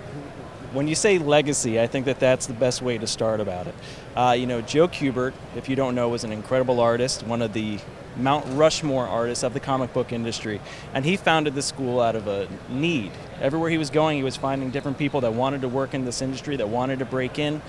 when 0.74 0.88
you 0.88 0.96
say 0.96 1.18
legacy, 1.18 1.80
I 1.80 1.88
think 1.88 2.06
that 2.06 2.20
that's 2.20 2.46
the 2.46 2.54
best 2.54 2.82
way 2.82 2.98
to 2.98 3.08
start 3.08 3.40
about 3.40 3.68
it. 3.68 3.76
Uh, 4.16 4.36
you 4.38 4.46
know, 4.46 4.62
Joe 4.62 4.88
Kubert, 4.88 5.34
if 5.56 5.70
you 5.70 5.76
don't 5.76 5.96
know, 5.96 6.10
was 6.10 6.24
an 6.24 6.32
incredible 6.32 6.80
artist, 6.80 7.24
one 7.24 7.42
of 7.42 7.54
the 7.54 7.80
Mount 8.20 8.46
Rushmore 8.58 9.08
artists 9.08 9.44
of 9.44 9.54
the 9.54 9.60
comic 9.60 9.94
book 9.94 10.12
industry, 10.12 10.60
and 10.94 11.06
he 11.06 11.18
founded 11.18 11.56
the 11.56 11.62
school 11.62 12.00
out 12.00 12.16
of 12.16 12.28
a 12.28 12.48
need. 12.70 13.12
Everywhere 13.42 13.70
he 13.70 13.78
was 13.78 13.90
going, 13.90 14.18
he 14.18 14.24
was 14.24 14.36
finding 14.36 14.72
different 14.72 14.98
people 14.98 15.22
that 15.22 15.34
wanted 15.34 15.62
to 15.62 15.68
work 15.68 15.94
in 15.94 16.06
this 16.06 16.22
industry, 16.22 16.56
that 16.58 16.70
wanted 16.70 17.00
to 17.00 17.06
break 17.06 17.40
in, 17.40 17.62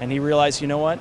and 0.00 0.12
he 0.12 0.18
realized, 0.18 0.60
you 0.60 0.66
know 0.66 0.78
what? 0.78 0.98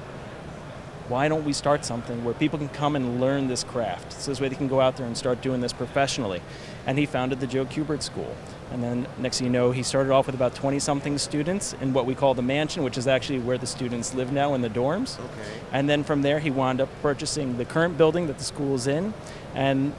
why 1.09 1.27
don't 1.27 1.43
we 1.43 1.51
start 1.51 1.83
something 1.83 2.23
where 2.23 2.33
people 2.33 2.57
can 2.57 2.69
come 2.69 2.95
and 2.95 3.19
learn 3.19 3.47
this 3.47 3.63
craft 3.63 4.13
so 4.13 4.31
this 4.31 4.39
way 4.39 4.47
they 4.47 4.55
can 4.55 4.67
go 4.67 4.79
out 4.79 4.95
there 4.95 5.05
and 5.05 5.17
start 5.17 5.41
doing 5.41 5.59
this 5.59 5.73
professionally 5.73 6.41
and 6.85 6.97
he 6.97 7.05
founded 7.05 7.39
the 7.39 7.47
joe 7.47 7.65
kubert 7.65 8.01
school 8.01 8.35
and 8.73 8.83
then 8.83 9.07
next 9.19 9.37
thing 9.37 9.45
you 9.47 9.53
know 9.53 9.71
he 9.71 9.83
started 9.83 10.11
off 10.11 10.25
with 10.25 10.35
about 10.35 10.53
20 10.55 10.79
something 10.79 11.17
students 11.17 11.73
in 11.79 11.93
what 11.93 12.05
we 12.05 12.15
call 12.15 12.33
the 12.33 12.41
mansion 12.41 12.83
which 12.83 12.97
is 12.97 13.07
actually 13.07 13.39
where 13.39 13.57
the 13.57 13.67
students 13.67 14.13
live 14.13 14.33
now 14.33 14.53
in 14.55 14.61
the 14.61 14.69
dorms 14.69 15.19
Okay. 15.19 15.49
and 15.71 15.87
then 15.87 16.03
from 16.03 16.23
there 16.23 16.39
he 16.39 16.49
wound 16.51 16.81
up 16.81 16.89
purchasing 17.01 17.57
the 17.57 17.65
current 17.65 17.97
building 17.97 18.27
that 18.27 18.37
the 18.39 18.43
school 18.43 18.75
is 18.75 18.87
in 18.87 19.13
and 19.55 19.93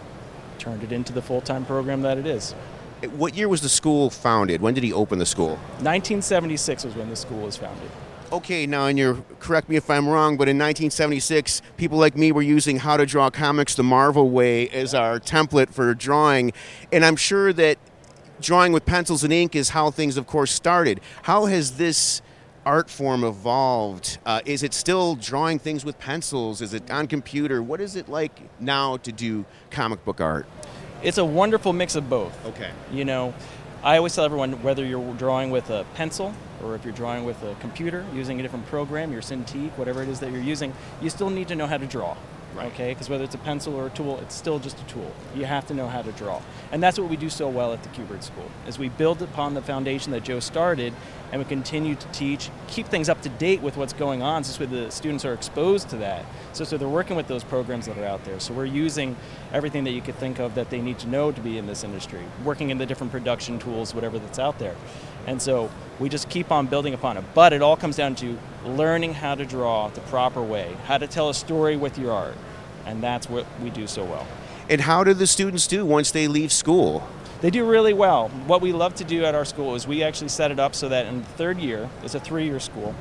turned 0.59 0.83
it 0.83 0.93
into 0.93 1.13
the 1.13 1.23
full-time 1.23 1.65
program 1.65 2.03
that 2.03 2.19
it 2.19 2.27
is 2.27 2.53
What 3.17 3.35
year 3.37 3.49
was 3.49 3.61
the 3.61 3.69
school 3.69 4.11
founded? 4.11 4.61
When 4.61 4.75
did 4.75 4.83
he 4.83 4.93
open 4.93 5.19
the 5.19 5.27
school? 5.27 5.57
1976 5.83 6.85
was 6.85 6.95
when 6.97 7.09
the 7.11 7.17
school 7.17 7.41
was 7.41 7.57
founded 7.57 7.91
Okay, 8.33 8.67
now, 8.67 8.87
and 8.87 8.99
you're 8.99 9.19
correct 9.39 9.69
me 9.69 9.77
if 9.77 9.89
I'm 9.89 10.09
wrong, 10.09 10.37
but 10.37 10.49
in 10.49 10.57
1976, 10.59 11.63
people 11.77 11.99
like 11.99 12.17
me 12.17 12.33
were 12.33 12.43
using 12.43 12.79
How 12.79 12.97
to 12.97 13.07
Draw 13.07 13.31
Comics 13.31 13.77
the 13.77 13.85
Marvel 13.85 14.29
Way 14.29 14.69
as 14.71 14.93
our 14.93 15.21
template 15.21 15.71
for 15.71 15.95
drawing, 15.95 16.53
and 16.91 17.05
I'm 17.05 17.15
sure 17.15 17.53
that 17.53 17.79
drawing 18.40 18.73
with 18.73 18.85
pencils 18.85 19.25
and 19.25 19.33
ink 19.33 19.55
is 19.55 19.70
how 19.70 19.90
things, 19.90 20.16
of 20.16 20.27
course, 20.27 20.53
started. 20.53 21.01
How 21.23 21.47
has 21.47 21.77
this 21.77 22.23
art 22.66 22.88
form 22.90 23.25
evolved? 23.25 24.18
Uh, 24.25 24.40
is 24.44 24.62
it 24.62 24.73
still 24.75 25.14
drawing 25.16 25.59
things 25.59 25.85
with 25.85 25.99
pencils? 25.99 26.61
Is 26.61 26.75
it 26.75 26.90
on 26.90 27.07
computer? 27.07 27.62
What 27.62 27.81
is 27.81 27.97
it 27.97 28.09
like 28.09 28.40
now 28.61 28.97
to 28.99 29.12
do 29.12 29.44
comic 29.70 30.05
book 30.05 30.20
art? 30.20 30.47
it's 31.03 31.18
a 31.18 31.25
wonderful 31.25 31.75
mix 31.75 31.97
of 31.97 32.09
both 32.09 32.35
Okay. 32.47 32.70
You 32.90 33.05
know, 33.05 33.35
I 33.83 33.99
always 33.99 34.14
tell 34.14 34.25
everyone 34.25 34.62
whether 34.62 34.85
you're 34.85 35.12
drawing 35.14 35.51
with 35.51 35.68
a 35.68 35.85
pencil 35.94 36.33
or 36.62 36.75
if 36.75 36.85
you're 36.85 36.94
drawing 36.94 37.25
with 37.25 37.42
a 37.42 37.55
computer 37.57 38.05
using 38.14 38.40
a 38.40 38.42
different 38.42 38.66
program, 38.66 39.12
your 39.12 39.20
Cintiq, 39.20 39.70
whatever 39.73 40.03
it 40.03 40.09
is 40.09 40.20
that 40.20 40.33
you're 40.33 40.40
using, 40.40 40.73
you 41.03 41.11
still 41.11 41.29
need 41.29 41.49
to 41.49 41.55
know 41.55 41.66
how 41.66 41.77
to 41.77 41.87
draw. 41.87 42.16
Right. 42.55 42.67
Okay, 42.73 42.90
because 42.93 43.09
whether 43.09 43.25
it's 43.25 43.35
a 43.35 43.38
pencil 43.38 43.75
or 43.75 43.88
a 43.88 43.90
tool, 43.90 44.21
it's 44.21 44.35
still 44.35 44.61
just 44.61 44.81
a 44.81 44.85
tool. 44.85 45.11
You 45.35 45.45
have 45.45 45.67
to 45.67 45.75
know 45.75 45.88
how 45.88 46.03
to 46.03 46.12
draw, 46.12 46.40
and 46.71 46.81
that's 46.81 46.99
what 46.99 47.11
we 47.11 47.17
do 47.17 47.29
so 47.29 47.49
well 47.49 47.73
at 47.73 47.83
the 47.83 47.88
Kubert 47.88 48.23
School. 48.23 48.49
Is 48.69 48.79
we 48.79 48.88
build 48.88 49.23
upon 49.23 49.55
the 49.55 49.62
foundation 49.62 50.12
that 50.12 50.23
Joe 50.23 50.38
started, 50.38 50.95
and 51.33 51.40
we 51.40 51.49
continue 51.49 51.97
to 51.97 52.07
teach, 52.09 52.51
keep 52.69 52.87
things 52.87 53.09
up 53.09 53.23
to 53.23 53.29
date 53.29 53.61
with 53.61 53.77
what's 53.77 53.93
going 53.93 54.23
on, 54.23 54.45
so 54.45 54.64
the 54.67 54.88
students 54.90 55.25
are 55.25 55.33
exposed 55.33 55.88
to 55.88 55.97
that. 55.97 56.25
So, 56.53 56.62
so 56.62 56.79
they're 56.79 56.88
working 56.88 57.17
with 57.17 57.27
those 57.27 57.43
programs 57.43 57.87
that 57.87 57.99
are 57.99 58.05
out 58.05 58.25
there. 58.25 58.38
So 58.38 58.55
we're 58.55 58.67
using 58.67 59.17
everything 59.53 59.83
that 59.85 59.90
you 59.90 60.01
could 60.01 60.14
think 60.17 60.38
of 60.38 60.55
that 60.55 60.71
they 60.71 60.81
need 60.81 61.01
to 61.01 61.09
know 61.09 61.33
to 61.33 61.40
be 61.40 61.59
in 61.59 61.67
this 61.67 61.83
industry, 61.83 62.23
working 62.45 62.71
in 62.71 62.79
the 62.79 62.87
different 62.87 63.11
production 63.11 63.59
tools, 63.59 63.95
whatever 63.95 64.21
that's 64.21 64.38
out 64.38 64.61
there. 64.61 64.77
And 65.27 65.41
so 65.41 65.71
we 65.99 66.09
just 66.09 66.29
keep 66.29 66.51
on 66.51 66.67
building 66.67 66.95
upon 66.95 67.17
it. 67.17 67.25
But 67.35 67.53
it 67.53 67.63
all 67.63 67.77
comes 67.77 67.97
down 67.97 68.15
to 68.17 68.39
learning 68.65 69.15
how 69.15 69.35
to 69.35 69.45
draw 69.45 69.89
the 69.89 70.01
proper 70.03 70.43
way, 70.43 70.77
how 70.85 70.99
to 70.99 71.07
tell 71.07 71.29
a 71.29 71.35
story 71.35 71.77
with 71.77 71.99
your 71.99 72.13
art. 72.13 72.37
And 72.87 73.03
that's 73.03 73.29
what 73.29 73.47
we 73.63 73.71
do 73.71 73.87
so 73.87 74.05
well. 74.05 74.27
And 74.69 74.81
how 74.81 75.05
do 75.05 75.15
the 75.15 75.27
students 75.27 75.67
do 75.67 75.85
once 75.85 76.11
they 76.11 76.29
leave 76.29 76.53
school? 76.53 77.07
They 77.41 77.51
do 77.51 77.67
really 77.67 77.93
well. 77.93 78.29
What 78.47 78.63
we 78.63 78.73
love 78.73 78.95
to 78.97 79.05
do 79.05 79.25
at 79.25 79.35
our 79.35 79.45
school 79.45 79.75
is 79.75 79.87
we 79.87 80.03
actually 80.03 80.29
set 80.29 80.51
it 80.51 80.59
up 80.59 80.75
so 80.75 80.89
that 80.89 81.07
in 81.07 81.19
the 81.19 81.27
third 81.27 81.59
year, 81.59 81.91
it's 82.03 82.15
a 82.15 82.21
three 82.21 82.47
year 82.47 82.59
school, 82.59 82.95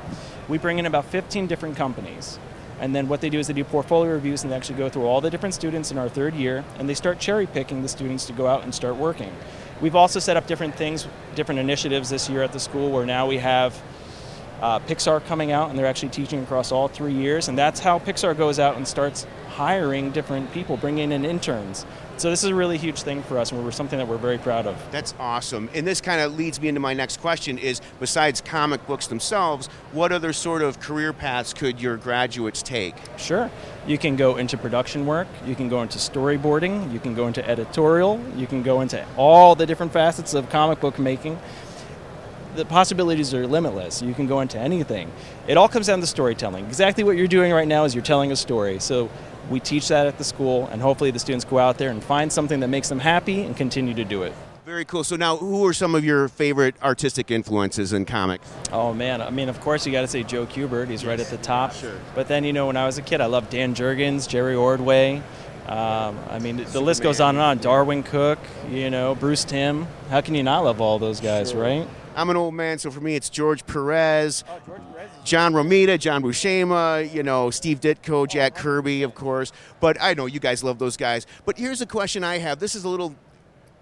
we 0.48 0.58
bring 0.58 0.78
in 0.78 0.86
about 0.86 1.06
15 1.06 1.46
different 1.46 1.76
companies. 1.76 2.38
And 2.80 2.94
then 2.94 3.08
what 3.08 3.20
they 3.22 3.30
do 3.30 3.38
is 3.38 3.46
they 3.46 3.54
do 3.54 3.64
portfolio 3.64 4.12
reviews 4.12 4.42
and 4.42 4.52
they 4.52 4.56
actually 4.56 4.76
go 4.76 4.90
through 4.90 5.06
all 5.06 5.20
the 5.22 5.30
different 5.30 5.54
students 5.54 5.90
in 5.90 5.96
our 5.96 6.08
third 6.08 6.34
year 6.34 6.64
and 6.78 6.88
they 6.88 6.94
start 6.94 7.18
cherry 7.18 7.46
picking 7.46 7.80
the 7.80 7.88
students 7.88 8.26
to 8.26 8.32
go 8.32 8.46
out 8.46 8.64
and 8.64 8.74
start 8.74 8.96
working. 8.96 9.32
We've 9.80 9.96
also 9.96 10.20
set 10.20 10.36
up 10.36 10.46
different 10.46 10.76
things, 10.76 11.06
different 11.34 11.58
initiatives 11.58 12.10
this 12.10 12.28
year 12.28 12.42
at 12.42 12.52
the 12.52 12.60
school 12.60 12.90
where 12.90 13.04
now 13.04 13.26
we 13.26 13.38
have 13.38 13.80
uh, 14.60 14.78
Pixar 14.80 15.24
coming 15.26 15.52
out 15.52 15.70
and 15.70 15.78
they're 15.78 15.86
actually 15.86 16.10
teaching 16.10 16.42
across 16.42 16.72
all 16.72 16.88
three 16.88 17.12
years. 17.12 17.48
And 17.48 17.58
that's 17.58 17.80
how 17.80 17.98
Pixar 17.98 18.36
goes 18.36 18.58
out 18.58 18.76
and 18.76 18.86
starts 18.86 19.26
hiring 19.48 20.10
different 20.10 20.52
people, 20.52 20.76
bringing 20.76 21.12
in 21.12 21.24
interns. 21.24 21.84
So 22.16 22.30
this 22.30 22.44
is 22.44 22.50
a 22.50 22.54
really 22.54 22.78
huge 22.78 23.02
thing 23.02 23.22
for 23.24 23.38
us 23.38 23.50
and 23.50 23.62
we're 23.62 23.72
something 23.72 23.98
that 23.98 24.06
we're 24.06 24.18
very 24.18 24.38
proud 24.38 24.66
of. 24.66 24.76
That's 24.92 25.14
awesome. 25.18 25.68
And 25.74 25.84
this 25.84 26.00
kind 26.00 26.20
of 26.20 26.36
leads 26.36 26.60
me 26.60 26.68
into 26.68 26.80
my 26.80 26.94
next 26.94 27.20
question 27.20 27.58
is 27.58 27.80
besides 27.98 28.40
comic 28.40 28.86
books 28.86 29.08
themselves, 29.08 29.66
what 29.90 30.12
other 30.12 30.32
sort 30.32 30.62
of 30.62 30.78
career 30.78 31.12
paths 31.12 31.52
could 31.52 31.80
your 31.80 31.96
graduates 31.96 32.62
take? 32.62 32.94
Sure. 33.16 33.50
You 33.86 33.98
can 33.98 34.14
go 34.14 34.36
into 34.36 34.56
production 34.56 35.06
work, 35.06 35.26
you 35.44 35.56
can 35.56 35.68
go 35.68 35.82
into 35.82 35.98
storyboarding, 35.98 36.92
you 36.92 37.00
can 37.00 37.14
go 37.14 37.26
into 37.26 37.46
editorial, 37.46 38.20
you 38.36 38.46
can 38.46 38.62
go 38.62 38.80
into 38.80 39.04
all 39.16 39.56
the 39.56 39.66
different 39.66 39.92
facets 39.92 40.34
of 40.34 40.48
comic 40.50 40.80
book 40.80 40.98
making. 41.00 41.38
The 42.54 42.64
possibilities 42.64 43.34
are 43.34 43.46
limitless. 43.46 44.00
You 44.00 44.14
can 44.14 44.26
go 44.26 44.40
into 44.40 44.58
anything. 44.58 45.10
It 45.48 45.56
all 45.56 45.68
comes 45.68 45.88
down 45.88 46.00
to 46.00 46.06
storytelling. 46.06 46.64
Exactly 46.66 47.02
what 47.02 47.16
you're 47.16 47.26
doing 47.26 47.52
right 47.52 47.66
now 47.66 47.84
is 47.84 47.94
you're 47.94 48.04
telling 48.04 48.30
a 48.30 48.36
story. 48.36 48.78
So 48.78 49.10
we 49.50 49.60
teach 49.60 49.88
that 49.88 50.06
at 50.06 50.18
the 50.18 50.24
school, 50.24 50.68
and 50.68 50.80
hopefully 50.80 51.10
the 51.10 51.18
students 51.18 51.44
go 51.44 51.58
out 51.58 51.78
there 51.78 51.90
and 51.90 52.02
find 52.02 52.32
something 52.32 52.60
that 52.60 52.68
makes 52.68 52.88
them 52.88 53.00
happy 53.00 53.42
and 53.42 53.56
continue 53.56 53.94
to 53.94 54.04
do 54.04 54.22
it. 54.22 54.32
Very 54.64 54.86
cool. 54.86 55.04
So 55.04 55.16
now, 55.16 55.36
who 55.36 55.66
are 55.66 55.74
some 55.74 55.94
of 55.94 56.04
your 56.04 56.28
favorite 56.28 56.74
artistic 56.82 57.30
influences 57.30 57.92
in 57.92 58.06
comics? 58.06 58.50
Oh 58.72 58.94
man, 58.94 59.20
I 59.20 59.28
mean, 59.28 59.50
of 59.50 59.60
course 59.60 59.84
you 59.84 59.92
got 59.92 60.00
to 60.00 60.08
say 60.08 60.22
Joe 60.22 60.46
Kubert. 60.46 60.88
He's 60.88 61.04
right 61.04 61.20
at 61.20 61.26
the 61.26 61.36
top. 61.36 61.74
Sure. 61.74 61.92
But 62.14 62.28
then 62.28 62.44
you 62.44 62.54
know, 62.54 62.68
when 62.68 62.76
I 62.78 62.86
was 62.86 62.96
a 62.96 63.02
kid, 63.02 63.20
I 63.20 63.26
loved 63.26 63.50
Dan 63.50 63.74
Jurgens, 63.74 64.26
Jerry 64.26 64.54
Ordway. 64.54 65.22
Um, 65.66 66.18
I 66.30 66.38
mean, 66.38 66.64
the 66.72 66.80
list 66.80 67.02
goes 67.02 67.20
on 67.20 67.36
and 67.36 67.42
on. 67.42 67.58
Darwyn 67.58 68.04
Cooke, 68.04 68.38
you 68.70 68.90
know, 68.90 69.14
Bruce 69.14 69.44
Timm. 69.44 69.86
How 70.08 70.22
can 70.22 70.34
you 70.34 70.42
not 70.42 70.64
love 70.64 70.80
all 70.80 70.98
those 70.98 71.20
guys, 71.20 71.54
right? 71.54 71.86
I'm 72.16 72.30
an 72.30 72.36
old 72.36 72.54
man, 72.54 72.78
so 72.78 72.90
for 72.90 73.00
me, 73.00 73.16
it's 73.16 73.28
George 73.28 73.66
Perez, 73.66 74.44
John 75.24 75.52
Romita, 75.52 75.98
John 75.98 76.22
Buscema, 76.22 77.12
you 77.12 77.22
know, 77.22 77.50
Steve 77.50 77.80
Ditko, 77.80 78.28
Jack 78.28 78.54
Kirby, 78.54 79.02
of 79.02 79.14
course. 79.14 79.52
But 79.80 79.96
I 80.00 80.14
know 80.14 80.26
you 80.26 80.40
guys 80.40 80.62
love 80.62 80.78
those 80.78 80.96
guys. 80.96 81.26
But 81.44 81.58
here's 81.58 81.80
a 81.80 81.86
question 81.86 82.22
I 82.22 82.38
have. 82.38 82.60
This 82.60 82.74
is 82.74 82.84
a 82.84 82.88
little 82.88 83.14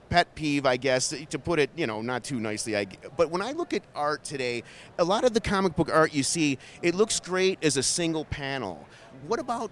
pet 0.09 0.35
peeve, 0.35 0.67
I 0.67 0.77
guess, 0.77 1.15
to 1.31 1.39
put 1.39 1.59
it, 1.59 1.71
you 1.77 1.87
know, 1.87 2.03
not 2.03 2.25
too 2.25 2.39
nicely. 2.39 2.77
I, 2.77 2.87
but 3.17 3.31
when 3.31 3.43
I 3.43 3.53
look 3.53 3.73
at 3.73 3.83
art 3.95 4.25
today, 4.25 4.63
a 4.99 5.05
lot 5.05 5.25
of 5.25 5.35
the 5.35 5.41
comic 5.41 5.75
book 5.75 5.91
art 5.93 6.15
you 6.15 6.23
see, 6.23 6.59
it 6.83 6.95
looks 6.95 7.21
great 7.21 7.63
as 7.63 7.77
a 7.77 7.83
single 7.83 8.25
panel. 8.27 8.87
What 9.27 9.41
about 9.41 9.71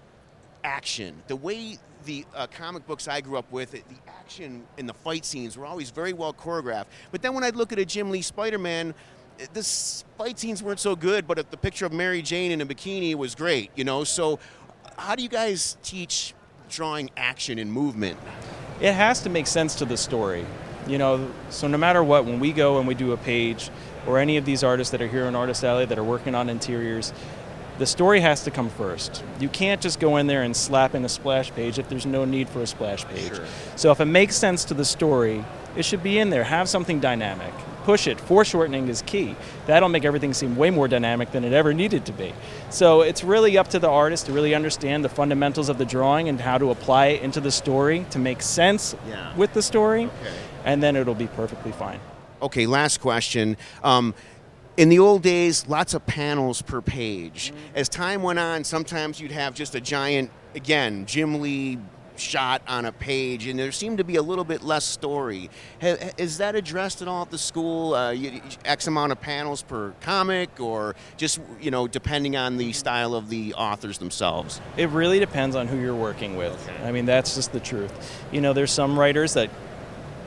action? 0.63 1.21
The 1.27 1.35
way 1.35 1.77
the 2.05 2.25
uh, 2.35 2.47
comic 2.47 2.85
books 2.87 3.07
I 3.07 3.21
grew 3.21 3.37
up 3.37 3.51
with, 3.51 3.71
the 3.71 3.83
action 4.07 4.63
and 4.77 4.87
the 4.87 4.93
fight 4.93 5.25
scenes 5.25 5.57
were 5.57 5.65
always 5.65 5.89
very 5.89 6.13
well 6.13 6.33
choreographed. 6.33 6.85
But 7.11 7.21
then 7.21 7.33
when 7.33 7.43
I'd 7.43 7.55
look 7.55 7.71
at 7.71 7.79
a 7.79 7.85
Jim 7.85 8.11
Lee 8.11 8.21
Spider-Man, 8.21 8.93
eh, 9.39 9.45
the 9.53 9.63
fight 10.17 10.39
scenes 10.39 10.61
weren't 10.61 10.79
so 10.79 10.95
good, 10.95 11.27
but 11.27 11.49
the 11.51 11.57
picture 11.57 11.85
of 11.85 11.93
Mary 11.93 12.21
Jane 12.21 12.51
in 12.51 12.61
a 12.61 12.65
bikini 12.65 13.15
was 13.15 13.35
great, 13.35 13.71
you 13.75 13.83
know. 13.83 14.03
So, 14.03 14.39
how 14.97 15.15
do 15.15 15.23
you 15.23 15.29
guys 15.29 15.77
teach 15.83 16.33
drawing 16.69 17.09
action 17.17 17.59
and 17.59 17.71
movement? 17.71 18.17
it 18.81 18.93
has 18.93 19.21
to 19.21 19.29
make 19.29 19.47
sense 19.47 19.75
to 19.75 19.85
the 19.85 19.95
story. 19.95 20.45
You 20.87 20.97
know, 20.97 21.31
so 21.49 21.67
no 21.67 21.77
matter 21.77 22.03
what, 22.03 22.25
when 22.25 22.39
we 22.39 22.51
go 22.51 22.79
and 22.79 22.87
we 22.87 22.95
do 22.95 23.11
a 23.11 23.17
page, 23.17 23.69
or 24.07 24.17
any 24.17 24.37
of 24.37 24.45
these 24.45 24.63
artists 24.63 24.91
that 24.91 25.01
are 25.01 25.07
here 25.07 25.25
in 25.25 25.35
Artist 25.35 25.63
Alley 25.63 25.85
that 25.85 25.99
are 25.99 26.03
working 26.03 26.33
on 26.33 26.49
interiors, 26.49 27.13
the 27.81 27.87
story 27.87 28.19
has 28.19 28.43
to 28.43 28.51
come 28.51 28.69
first. 28.69 29.23
You 29.39 29.49
can't 29.49 29.81
just 29.81 29.99
go 29.99 30.17
in 30.17 30.27
there 30.27 30.43
and 30.43 30.55
slap 30.55 30.93
in 30.93 31.03
a 31.03 31.09
splash 31.09 31.51
page 31.51 31.79
if 31.79 31.89
there's 31.89 32.05
no 32.05 32.25
need 32.25 32.47
for 32.47 32.61
a 32.61 32.67
splash 32.67 33.05
page. 33.05 33.31
So 33.75 33.89
if 33.89 33.99
it 33.99 34.05
makes 34.05 34.35
sense 34.35 34.63
to 34.65 34.75
the 34.75 34.85
story, 34.85 35.43
it 35.75 35.83
should 35.83 36.03
be 36.03 36.19
in 36.19 36.29
there. 36.29 36.43
Have 36.43 36.69
something 36.69 36.99
dynamic. 36.99 37.51
Push 37.83 38.05
it. 38.05 38.19
Foreshortening 38.21 38.87
is 38.87 39.01
key. 39.01 39.35
That'll 39.65 39.89
make 39.89 40.05
everything 40.05 40.31
seem 40.35 40.55
way 40.55 40.69
more 40.69 40.87
dynamic 40.87 41.31
than 41.31 41.43
it 41.43 41.53
ever 41.53 41.73
needed 41.73 42.05
to 42.05 42.11
be. 42.13 42.33
So 42.69 43.01
it's 43.01 43.23
really 43.23 43.57
up 43.57 43.69
to 43.69 43.79
the 43.79 43.89
artist 43.89 44.27
to 44.27 44.31
really 44.31 44.53
understand 44.53 45.03
the 45.03 45.09
fundamentals 45.09 45.67
of 45.67 45.79
the 45.79 45.85
drawing 45.85 46.29
and 46.29 46.39
how 46.39 46.59
to 46.59 46.69
apply 46.69 47.07
it 47.07 47.23
into 47.23 47.41
the 47.41 47.49
story 47.51 48.05
to 48.11 48.19
make 48.19 48.43
sense 48.43 48.95
Yeah. 49.09 49.35
with 49.35 49.53
the 49.53 49.63
story, 49.63 50.07
and 50.65 50.83
then 50.83 50.95
it'll 50.95 51.15
be 51.15 51.25
perfectly 51.25 51.71
fine. 51.71 51.99
Okay, 52.43 52.65
last 52.65 53.01
question. 53.01 53.55
Um, 53.83 54.13
in 54.77 54.89
the 54.89 54.99
old 54.99 55.21
days, 55.21 55.67
lots 55.67 55.93
of 55.93 56.05
panels 56.05 56.61
per 56.61 56.81
page. 56.81 57.53
As 57.75 57.89
time 57.89 58.23
went 58.23 58.39
on, 58.39 58.63
sometimes 58.63 59.19
you'd 59.19 59.31
have 59.31 59.53
just 59.53 59.75
a 59.75 59.81
giant, 59.81 60.31
again, 60.55 61.05
Jim 61.05 61.41
Lee 61.41 61.77
shot 62.15 62.61
on 62.67 62.85
a 62.85 62.91
page, 62.91 63.47
and 63.47 63.57
there 63.57 63.71
seemed 63.71 63.97
to 63.97 64.03
be 64.03 64.15
a 64.15 64.21
little 64.21 64.43
bit 64.43 64.61
less 64.61 64.85
story. 64.85 65.49
Is 65.81 66.37
that 66.37 66.55
addressed 66.55 67.01
at 67.01 67.07
all 67.07 67.23
at 67.23 67.31
the 67.31 67.37
school? 67.37 67.95
Uh, 67.95 68.15
X 68.63 68.87
amount 68.87 69.11
of 69.11 69.19
panels 69.19 69.63
per 69.63 69.91
comic, 70.01 70.59
or 70.59 70.95
just 71.17 71.39
you 71.59 71.71
know, 71.71 71.87
depending 71.87 72.35
on 72.35 72.57
the 72.57 72.73
style 72.73 73.15
of 73.15 73.29
the 73.29 73.53
authors 73.55 73.97
themselves? 73.97 74.61
It 74.77 74.89
really 74.89 75.19
depends 75.19 75.55
on 75.55 75.67
who 75.67 75.79
you're 75.79 75.95
working 75.95 76.37
with. 76.37 76.69
I 76.83 76.91
mean, 76.91 77.05
that's 77.05 77.35
just 77.35 77.51
the 77.51 77.59
truth. 77.59 77.91
You 78.31 78.41
know, 78.41 78.53
there's 78.53 78.71
some 78.71 78.97
writers 78.97 79.33
that 79.33 79.49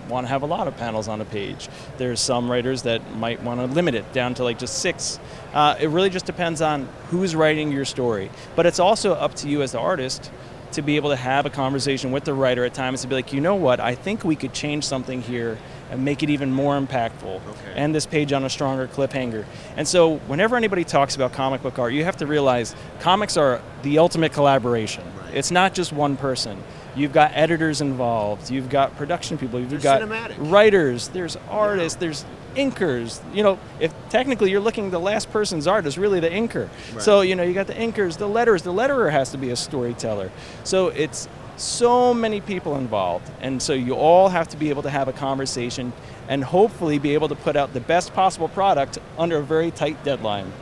want 0.08 0.24
to 0.24 0.28
have 0.28 0.42
a 0.42 0.46
lot 0.46 0.68
of 0.68 0.76
panels 0.76 1.08
on 1.08 1.20
a 1.20 1.24
page. 1.24 1.68
There's 1.98 2.20
some 2.20 2.50
writers 2.50 2.82
that 2.82 3.16
might 3.16 3.42
want 3.42 3.60
to 3.60 3.66
limit 3.66 3.94
it 3.94 4.12
down 4.12 4.34
to 4.34 4.44
like 4.44 4.58
just 4.58 4.78
six. 4.78 5.18
Uh, 5.52 5.76
it 5.80 5.88
really 5.88 6.10
just 6.10 6.26
depends 6.26 6.60
on 6.60 6.88
who's 7.10 7.34
writing 7.34 7.72
your 7.72 7.84
story. 7.84 8.30
But 8.56 8.66
it's 8.66 8.78
also 8.78 9.14
up 9.14 9.34
to 9.36 9.48
you 9.48 9.62
as 9.62 9.72
the 9.72 9.80
artist 9.80 10.30
to 10.74 10.82
be 10.82 10.96
able 10.96 11.10
to 11.10 11.16
have 11.16 11.46
a 11.46 11.50
conversation 11.50 12.10
with 12.10 12.24
the 12.24 12.34
writer 12.34 12.64
at 12.64 12.74
times 12.74 13.02
to 13.02 13.06
be 13.06 13.14
like, 13.14 13.32
you 13.32 13.40
know 13.40 13.54
what, 13.54 13.78
I 13.78 13.94
think 13.94 14.24
we 14.24 14.34
could 14.34 14.52
change 14.52 14.84
something 14.84 15.22
here 15.22 15.56
and 15.90 16.04
make 16.04 16.22
it 16.22 16.30
even 16.30 16.52
more 16.52 16.78
impactful. 16.78 17.40
And 17.76 17.94
this 17.94 18.06
page 18.06 18.32
on 18.32 18.44
a 18.44 18.50
stronger 18.50 18.88
cliffhanger. 18.88 19.44
And 19.76 19.86
so, 19.86 20.16
whenever 20.26 20.56
anybody 20.56 20.82
talks 20.82 21.14
about 21.14 21.32
comic 21.32 21.62
book 21.62 21.78
art, 21.78 21.92
you 21.92 22.04
have 22.04 22.16
to 22.16 22.26
realize 22.26 22.74
comics 23.00 23.36
are 23.36 23.62
the 23.82 23.98
ultimate 23.98 24.32
collaboration. 24.32 25.04
It's 25.32 25.50
not 25.50 25.74
just 25.74 25.92
one 25.92 26.16
person. 26.16 26.62
You've 26.96 27.12
got 27.12 27.32
editors 27.34 27.80
involved. 27.80 28.50
You've 28.50 28.68
got 28.68 28.96
production 28.96 29.38
people. 29.38 29.58
You've 29.60 29.70
There's 29.70 29.82
got 29.82 30.02
cinematic. 30.02 30.36
writers. 30.50 31.08
There's 31.08 31.36
artists. 31.48 31.98
There's 31.98 32.24
inkers. 32.54 33.20
You 33.34 33.42
know, 33.42 33.58
if 33.80 33.92
technically 34.10 34.50
you're 34.50 34.60
looking, 34.60 34.90
the 34.90 35.00
last 35.00 35.30
person's 35.30 35.66
art 35.66 35.86
is 35.86 35.98
really 35.98 36.20
the 36.20 36.30
inker. 36.30 36.68
So 37.00 37.22
you 37.22 37.34
know, 37.34 37.42
you 37.42 37.54
got 37.54 37.66
the 37.66 37.74
inkers, 37.74 38.16
the 38.16 38.28
letters. 38.28 38.62
The 38.62 38.72
letterer 38.72 39.10
has 39.10 39.30
to 39.32 39.38
be 39.38 39.50
a 39.50 39.56
storyteller. 39.56 40.30
So 40.62 40.88
it's 40.88 41.28
so 41.56 42.12
many 42.12 42.40
people 42.40 42.76
involved, 42.76 43.30
and 43.40 43.62
so 43.62 43.74
you 43.74 43.94
all 43.94 44.28
have 44.28 44.48
to 44.48 44.56
be 44.56 44.70
able 44.70 44.82
to 44.82 44.90
have 44.90 45.06
a 45.06 45.12
conversation 45.12 45.92
and 46.28 46.42
hopefully 46.42 46.98
be 46.98 47.14
able 47.14 47.28
to 47.28 47.36
put 47.36 47.54
out 47.54 47.72
the 47.72 47.80
best 47.80 48.12
possible 48.12 48.48
product 48.48 48.98
under 49.18 49.38
a 49.38 49.42
very 49.42 49.70
tight 49.70 50.02
deadline. 50.04 50.52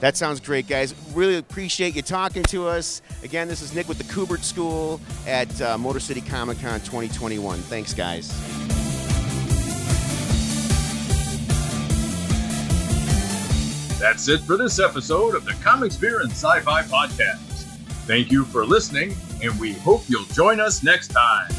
That 0.00 0.16
sounds 0.16 0.40
great, 0.40 0.66
guys. 0.66 0.94
Really 1.12 1.36
appreciate 1.36 1.94
you 1.94 2.02
talking 2.02 2.42
to 2.44 2.66
us. 2.66 3.02
Again, 3.22 3.48
this 3.48 3.60
is 3.60 3.74
Nick 3.74 3.86
with 3.86 3.98
the 3.98 4.04
Kubert 4.04 4.42
School 4.42 4.98
at 5.26 5.60
uh, 5.60 5.76
Motor 5.76 6.00
City 6.00 6.22
Comic 6.22 6.58
Con 6.60 6.80
2021. 6.80 7.58
Thanks, 7.60 7.92
guys. 7.92 8.28
That's 14.00 14.28
it 14.28 14.40
for 14.40 14.56
this 14.56 14.80
episode 14.80 15.34
of 15.34 15.44
the 15.44 15.52
Comics 15.62 15.96
Beer 15.96 16.22
and 16.22 16.30
Sci 16.30 16.60
Fi 16.60 16.82
Podcast. 16.84 17.64
Thank 18.06 18.32
you 18.32 18.46
for 18.46 18.64
listening, 18.64 19.14
and 19.42 19.60
we 19.60 19.74
hope 19.74 20.04
you'll 20.08 20.24
join 20.24 20.58
us 20.58 20.82
next 20.82 21.08
time. 21.08 21.50